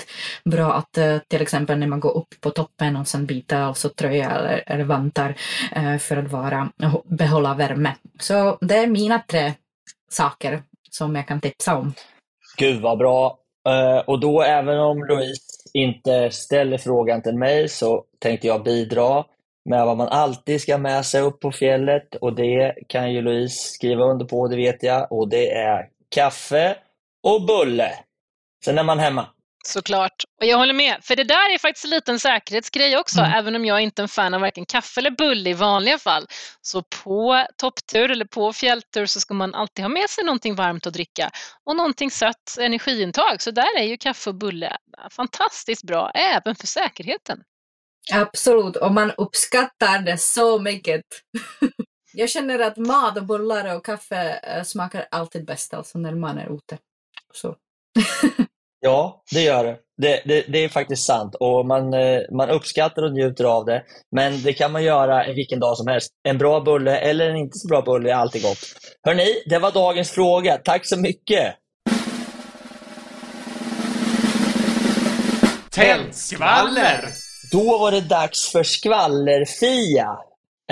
[0.44, 3.88] bra att eh, till exempel när man går upp på toppen och sen byta alltså
[3.88, 5.34] tröja eller, eller vantar
[5.72, 6.72] eh, för att vara,
[7.04, 7.94] behålla värme.
[8.20, 9.52] Så det är mina tre
[10.10, 11.92] saker som jag kan tipsa om.
[12.56, 13.38] Gud vad bra!
[14.06, 19.24] Och då även om Louise inte ställer frågan till mig så tänkte jag bidra
[19.64, 23.68] med vad man alltid ska med sig upp på fjället och det kan ju Louise
[23.68, 25.12] skriva under på, det vet jag.
[25.12, 26.76] Och det är kaffe
[27.22, 27.90] och bulle.
[28.64, 29.26] Sen är man hemma.
[29.66, 30.24] Såklart.
[30.40, 33.32] Och jag håller med, för det där är faktiskt en liten säkerhetsgrej också, mm.
[33.32, 36.26] även om jag inte är en fan av varken kaffe eller bulle i vanliga fall.
[36.60, 40.86] Så på topptur eller på fjälltur så ska man alltid ha med sig någonting varmt
[40.86, 41.30] att dricka
[41.64, 43.42] och någonting sött energiintag.
[43.42, 44.76] Så där är ju kaffe och bulle
[45.10, 47.42] fantastiskt bra, även för säkerheten.
[48.12, 51.02] Absolut, och man uppskattar det så mycket.
[52.12, 56.38] jag känner att mat och bullar och kaffe eh, smakar alltid bäst alltså när man
[56.38, 56.78] är ute.
[57.34, 57.56] Så.
[58.80, 59.76] Ja, det gör det.
[60.02, 60.44] Det, det.
[60.48, 63.82] det, är faktiskt sant och man, eh, man uppskattar och njuter av det.
[64.16, 66.10] Men det kan man göra vilken dag som helst.
[66.28, 68.58] En bra bulle eller en inte så bra bulle är alltid gott.
[69.06, 70.58] Hörni, det var dagens fråga.
[70.64, 71.54] Tack så mycket!
[75.70, 77.08] Tältskvaller!
[77.52, 80.18] Då var det dags för skvallerfia.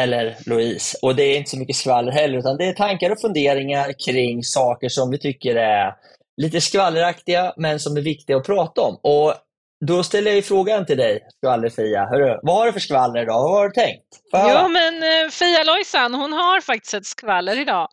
[0.01, 0.99] Eller Louise.
[1.03, 4.43] Och det är inte så mycket skvaller heller, utan det är tankar och funderingar kring
[4.43, 5.95] saker som vi tycker är
[6.37, 8.99] lite skvalleraktiga, men som är viktiga att prata om.
[9.03, 9.35] Och
[9.81, 12.09] då ställer jag frågan till dig, skvaller-Fia.
[12.43, 13.43] vad har du för skvaller idag?
[13.43, 14.07] Vad har du tänkt?
[14.33, 17.89] Jo, men eh, Fia Lojsan, hon har faktiskt ett skvaller idag.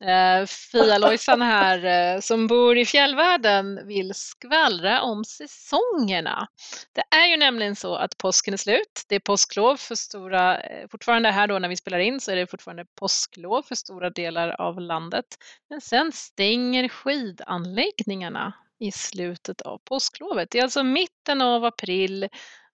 [0.00, 6.48] Eh, Fia Lojsan här eh, som bor i fjällvärlden vill skvallra om säsongerna.
[6.92, 9.04] Det är ju nämligen så att påsken är slut.
[9.08, 12.36] Det är påsklov för stora, eh, fortfarande här då när vi spelar in så är
[12.36, 15.26] det fortfarande påsklov för stora delar av landet.
[15.70, 20.50] Men sen stänger skidanläggningarna i slutet av påsklovet.
[20.50, 22.28] Det är alltså mitten av april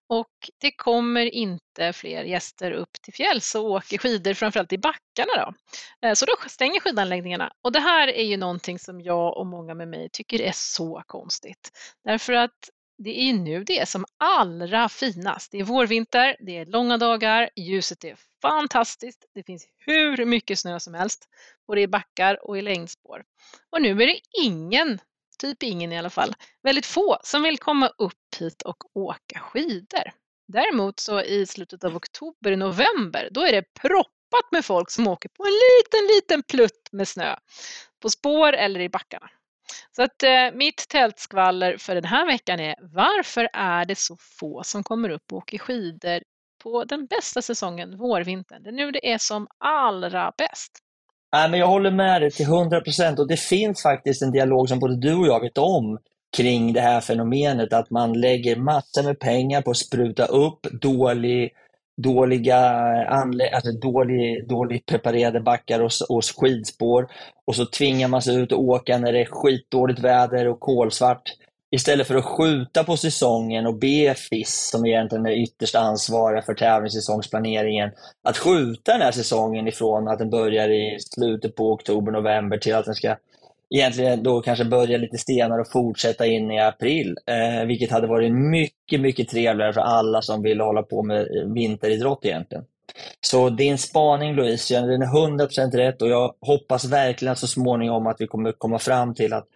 [0.09, 5.33] och det kommer inte fler gäster upp till fjälls och åker skidor framförallt i backarna.
[5.37, 5.55] Då.
[6.09, 7.53] Eh, så då stänger skidanläggningarna.
[7.63, 11.03] Och det här är ju någonting som jag och många med mig tycker är så
[11.07, 11.71] konstigt.
[12.05, 15.53] Därför att det är nu det är som allra finast.
[15.53, 20.81] Det är vårvinter, det är långa dagar, ljuset är fantastiskt, det finns hur mycket snö
[20.81, 21.29] som helst,
[21.67, 23.25] både i backar och i längdspår.
[23.71, 24.99] Och nu är det ingen
[25.41, 30.13] typ ingen i alla fall, väldigt få som vill komma upp hit och åka skidor.
[30.53, 35.29] Däremot så i slutet av oktober, november, då är det proppat med folk som åker
[35.29, 37.37] på en liten, liten plutt med snö
[38.03, 39.31] på spår eller i backarna.
[39.97, 44.63] Så att eh, mitt tältskvaller för den här veckan är varför är det så få
[44.65, 46.23] som kommer upp och åker skidor
[46.63, 48.63] på den bästa säsongen, vårvintern?
[48.63, 50.79] Det är nu det är som allra bäst.
[51.33, 54.69] Nej, men jag håller med dig till 100 procent och det finns faktiskt en dialog
[54.69, 55.99] som både du och jag vet om
[56.37, 61.51] kring det här fenomenet att man lägger massor med pengar på att spruta upp dålig,
[62.03, 62.57] dåliga
[63.09, 67.09] anlä- alltså dålig, dåligt preparerade backar och, och skidspår
[67.47, 71.23] och så tvingar man sig ut och åka när det är skitdåligt väder och kolsvart
[71.71, 76.55] istället för att skjuta på säsongen och be FIS, som egentligen är ytterst ansvariga för
[76.55, 77.91] tävlingssäsongsplaneringen,
[78.25, 82.75] att skjuta den här säsongen ifrån att den börjar i slutet på oktober, november till
[82.75, 83.17] att den ska
[83.75, 87.17] egentligen då kanske börja lite stenare och fortsätta in i april.
[87.27, 92.25] Eh, vilket hade varit mycket, mycket trevligare för alla som vill hålla på med vinteridrott
[92.25, 92.65] egentligen.
[93.21, 98.21] Så din spaning Louise, den är 100% rätt och jag hoppas verkligen så småningom att
[98.21, 99.47] vi kommer komma fram till att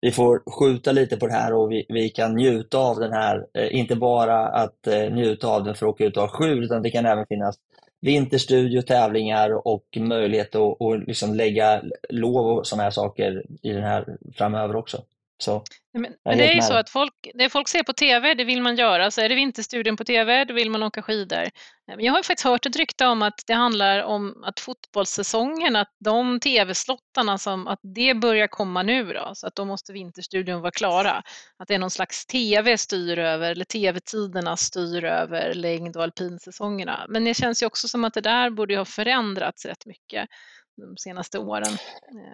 [0.00, 3.46] vi får skjuta lite på det här och vi, vi kan njuta av den här,
[3.54, 6.64] eh, inte bara att eh, njuta av den för att åka ut och ha skjul,
[6.64, 7.56] utan det kan även finnas
[8.00, 13.82] vinterstudio, tävlingar och möjlighet att och liksom lägga lov och sådana här saker i den
[13.82, 15.02] här framöver också.
[15.42, 18.44] Så, men, men det är ju så att folk, det folk ser på TV, det
[18.44, 19.10] vill man göra.
[19.10, 21.50] Så är det Vinterstudion på TV, då vill man åka skidor.
[21.98, 26.40] Jag har faktiskt hört ett rykte om att det handlar om att fotbollssäsongen, att de
[26.40, 31.22] TV-slottarna, som, att det börjar komma nu då, så att då måste Vinterstudion vara klara.
[31.58, 37.06] Att det är någon slags TV styr över, eller TV-tiderna styr över längd och alpinsäsongerna.
[37.08, 40.28] Men det känns ju också som att det där borde ha förändrats rätt mycket
[40.76, 41.78] de senaste åren.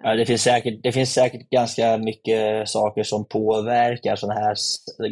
[0.03, 4.55] Ja, det, finns säkert, det finns säkert ganska mycket saker som påverkar sådana här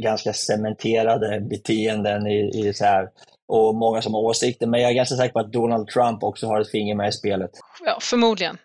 [0.02, 3.10] ganska cementerade beteenden i, i så här,
[3.48, 4.68] och många som har åsikter.
[4.68, 7.12] Men jag är ganska säker på att Donald Trump också har ett finger med i
[7.12, 7.52] spelet.
[7.86, 8.58] Ja, förmodligen.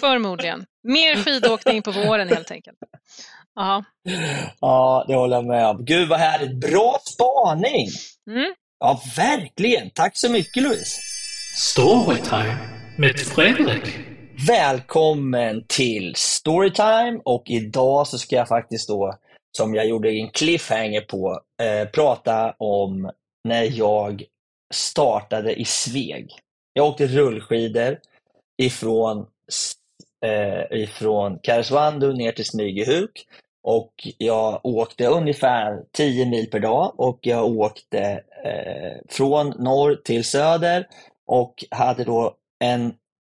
[0.00, 0.64] Förmodligen.
[0.82, 2.78] Mer skidåkning på våren helt enkelt.
[3.60, 3.84] Aha.
[4.60, 5.84] Ja, det håller jag med om.
[5.84, 6.60] Gud vad härligt.
[6.60, 7.88] Bra spaning!
[8.30, 8.54] Mm.
[8.78, 9.90] Ja, verkligen.
[9.90, 11.00] Tack så mycket Louise.
[11.56, 13.98] Storytime med Fredrik.
[14.48, 19.14] Välkommen till Storytime och idag så ska jag faktiskt då,
[19.56, 23.10] som jag gjorde en cliffhanger på, eh, prata om
[23.44, 24.24] när jag
[24.74, 26.30] startade i Sveg.
[26.72, 27.98] Jag åkte rullskidor
[28.62, 29.26] ifrån,
[30.26, 33.26] eh, ifrån Karesuando ner till Smygehuk
[33.62, 40.24] och jag åkte ungefär 10 mil per dag och jag åkte eh, från norr till
[40.24, 40.86] söder
[41.26, 42.94] och hade då en,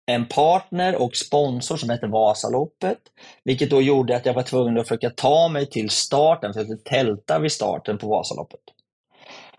[0.06, 2.98] en partner och sponsor som hette Vasaloppet.
[3.44, 6.84] Vilket då gjorde att jag var tvungen att försöka ta mig till starten, för att
[6.84, 8.60] tälta vid starten på Vasaloppet.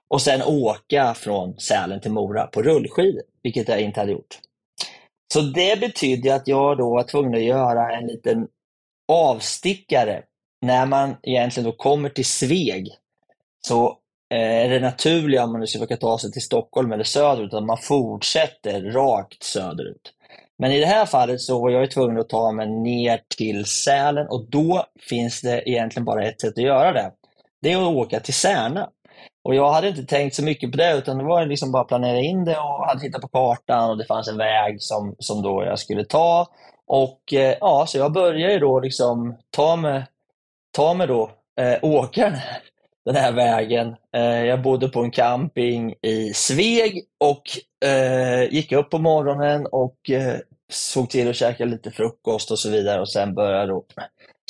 [0.07, 4.39] Och sen åka från Sälen till Mora på rullskidor, vilket jag inte hade gjort.
[5.34, 8.47] Så det betydde att jag då var tvungen att göra en liten
[9.07, 10.24] avstickare.
[10.62, 12.89] När man egentligen då kommer till Sveg
[13.62, 13.97] så
[14.32, 17.63] Eh, det naturliga om man nu ska försöka ta sig till Stockholm eller söderut, att
[17.63, 20.13] man fortsätter rakt söderut.
[20.57, 24.27] Men i det här fallet så var jag tvungen att ta mig ner till Sälen
[24.27, 27.11] och då finns det egentligen bara ett sätt att göra det.
[27.61, 28.89] Det är att åka till Särna.
[29.43, 31.88] Och jag hade inte tänkt så mycket på det, utan det var liksom bara att
[31.88, 35.41] planera in det och hade tittat på kartan och det fanns en väg som, som
[35.41, 36.47] då jag skulle ta.
[36.88, 40.05] Och eh, ja, så jag började då liksom ta mig,
[40.71, 42.61] ta mig då, eh, åka den här
[43.06, 43.95] den här vägen.
[44.16, 47.43] Eh, jag bodde på en camping i Sveg och
[47.89, 50.38] eh, gick upp på morgonen och eh,
[50.72, 53.84] såg till att käka lite frukost och så vidare och sen började jag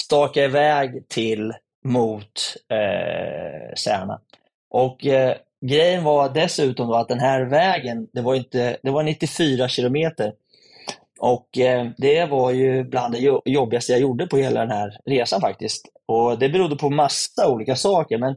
[0.01, 1.53] staka iväg till
[1.85, 4.21] mot eh, Särna.
[4.69, 5.35] Och eh,
[5.65, 10.33] grejen var dessutom då att den här vägen, det var, inte, det var 94 kilometer.
[11.23, 15.41] Och eh, det var ju bland det jobbigaste jag gjorde på hela den här resan
[15.41, 15.85] faktiskt.
[16.07, 18.35] Och Det berodde på massa olika saker, men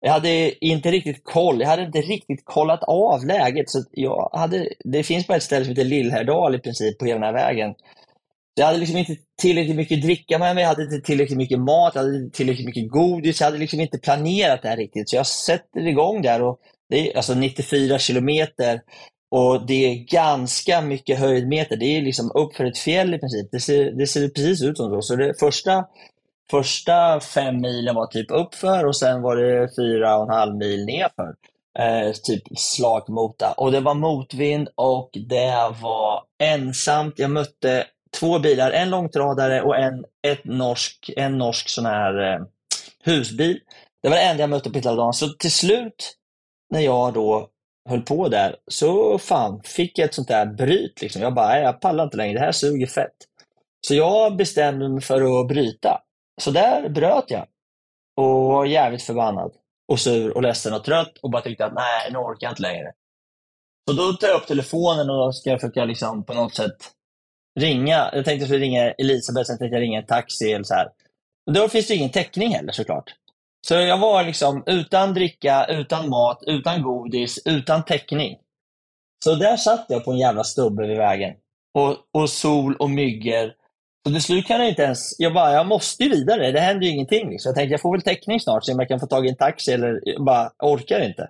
[0.00, 1.60] jag hade inte riktigt koll.
[1.60, 3.70] Jag hade inte riktigt kollat av läget.
[3.70, 7.20] Så jag hade, det finns bara ett ställe som heter Lillhärdal i princip på hela
[7.20, 7.74] den här vägen.
[8.54, 11.94] Jag hade liksom inte tillräckligt mycket dricka med mig, jag hade inte tillräckligt mycket mat,
[11.94, 13.40] jag hade inte tillräckligt mycket godis.
[13.40, 15.10] Jag hade liksom inte planerat det här riktigt.
[15.10, 16.58] Så jag sätter igång där och
[16.88, 18.80] det är alltså 94 kilometer
[19.32, 21.76] och det är ganska mycket höjdmeter.
[21.76, 23.48] Det är liksom upp för ett fjäll i princip.
[23.52, 25.02] Det ser, det ser precis ut som så.
[25.02, 25.84] Så det första
[26.50, 30.84] första fem milen var typ uppför och sen var det fyra och en halv mil
[30.84, 31.34] nerför.
[31.78, 33.52] Eh, typ slagmota.
[33.52, 37.18] Och det var motvind och det var ensamt.
[37.18, 37.86] Jag mötte
[38.20, 42.40] två bilar, en långtradare och en, ett norsk, en norsk sån här eh,
[43.04, 43.58] husbil.
[44.02, 45.12] Det var det enda jag mötte på hela dagen.
[45.12, 46.16] Så till slut,
[46.70, 47.48] när jag då
[47.88, 51.02] höll på där, så fan fick jag ett sånt där bryt.
[51.02, 51.22] Liksom.
[51.22, 53.16] Jag bara, jag pallar inte längre, det här suger fett.
[53.86, 56.02] Så jag bestämde mig för att bryta.
[56.40, 57.46] Så där bröt jag.
[58.16, 59.52] Och var jävligt förbannad.
[59.88, 62.62] Och sur och ledsen och trött och bara tyckte att nej, nu orkar jag inte
[62.62, 62.92] längre.
[63.90, 66.76] Så då tar jag upp telefonen och ska försöka liksom på något sätt
[67.60, 68.10] ringa.
[68.12, 70.74] Jag tänkte att jag skulle ringa Elisabeth, sen tänkte jag ringa en taxi eller så
[70.74, 70.88] här.
[71.46, 73.14] Och då finns det ingen täckning heller såklart.
[73.66, 78.36] Så jag var liksom utan dricka, utan mat, utan godis, utan täckning.
[79.24, 81.34] Så där satt jag på en jävla stubbe vid vägen.
[81.74, 83.52] Och, och sol och myggor
[84.06, 86.86] Så till slut kan jag inte ens, jag bara, jag måste ju vidare, det händer
[86.86, 87.30] ju ingenting.
[87.30, 87.48] Liksom.
[87.48, 89.36] Jag tänkte jag får väl täckning snart, så om jag kan få tag i en
[89.36, 91.28] taxi eller jag bara orkar inte.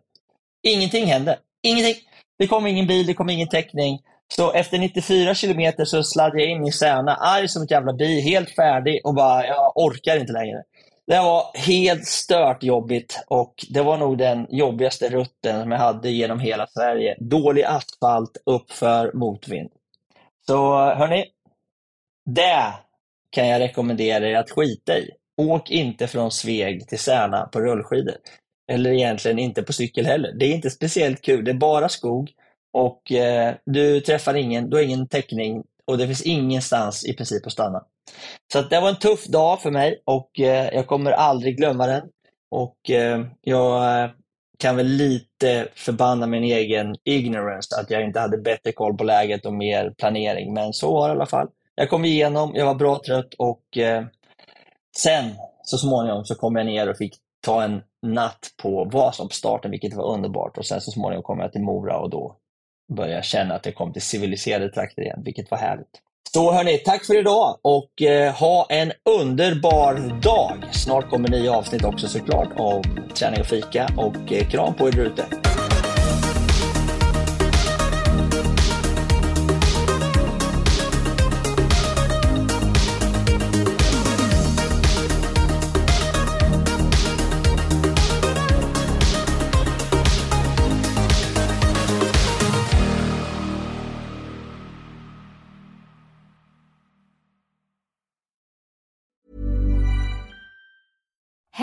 [0.63, 1.39] Ingenting hände.
[1.63, 1.95] Ingenting.
[2.39, 4.01] Det kom ingen bil, det kom ingen täckning.
[4.37, 8.21] Så efter 94 kilometer så sladdade jag in i Särna, arg som ett jävla bi,
[8.21, 10.63] helt färdig och bara, jag orkar inte längre.
[11.07, 16.11] Det var helt stört jobbigt och det var nog den jobbigaste rutten som jag hade
[16.11, 17.17] genom hela Sverige.
[17.21, 19.71] Dålig asfalt uppför motvind.
[20.47, 21.27] Så hörni,
[22.25, 22.73] det
[23.31, 25.11] kan jag rekommendera er att skita i.
[25.37, 28.15] Åk inte från Sveg till Särna på rullskidor.
[28.73, 30.33] Eller egentligen inte på cykel heller.
[30.33, 31.45] Det är inte speciellt kul.
[31.45, 32.31] Det är bara skog
[32.73, 37.47] och eh, du träffar ingen, du har ingen täckning och det finns ingenstans i princip
[37.47, 37.85] att stanna.
[38.53, 42.03] Så det var en tuff dag för mig och eh, jag kommer aldrig glömma den.
[42.51, 44.11] Och eh, jag eh,
[44.59, 49.47] kan väl lite förbanna min egen ignorance, att jag inte hade bättre koll på läget
[49.47, 50.55] och mer planering.
[50.55, 51.49] Men så var det i alla fall.
[51.75, 53.63] Jag kom igenom, jag var bra trött och
[54.97, 55.31] sen
[55.63, 57.15] så småningom så kom jag ner och fick
[57.45, 60.59] ta en natt på Vasaloppsstarten, vilket var underbart.
[60.59, 62.37] Och sen så småningom kom jag till Mora och då
[62.95, 66.01] börja känna att jag kom till civiliserade trakter igen, vilket var härligt.
[66.35, 70.65] Så hörni, tack för idag och eh, ha en underbar dag.
[70.73, 72.83] Snart kommer nya avsnitt också såklart av
[73.15, 75.25] Träning och fika och eh, kram på er ute.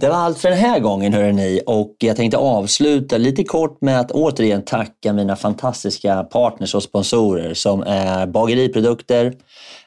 [0.00, 1.60] Det var allt för den här gången hörrni.
[1.66, 7.54] Och jag tänkte avsluta lite kort med att återigen tacka mina fantastiska partners och sponsorer
[7.54, 9.32] som är Bageriprodukter,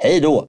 [0.00, 0.48] Hej då!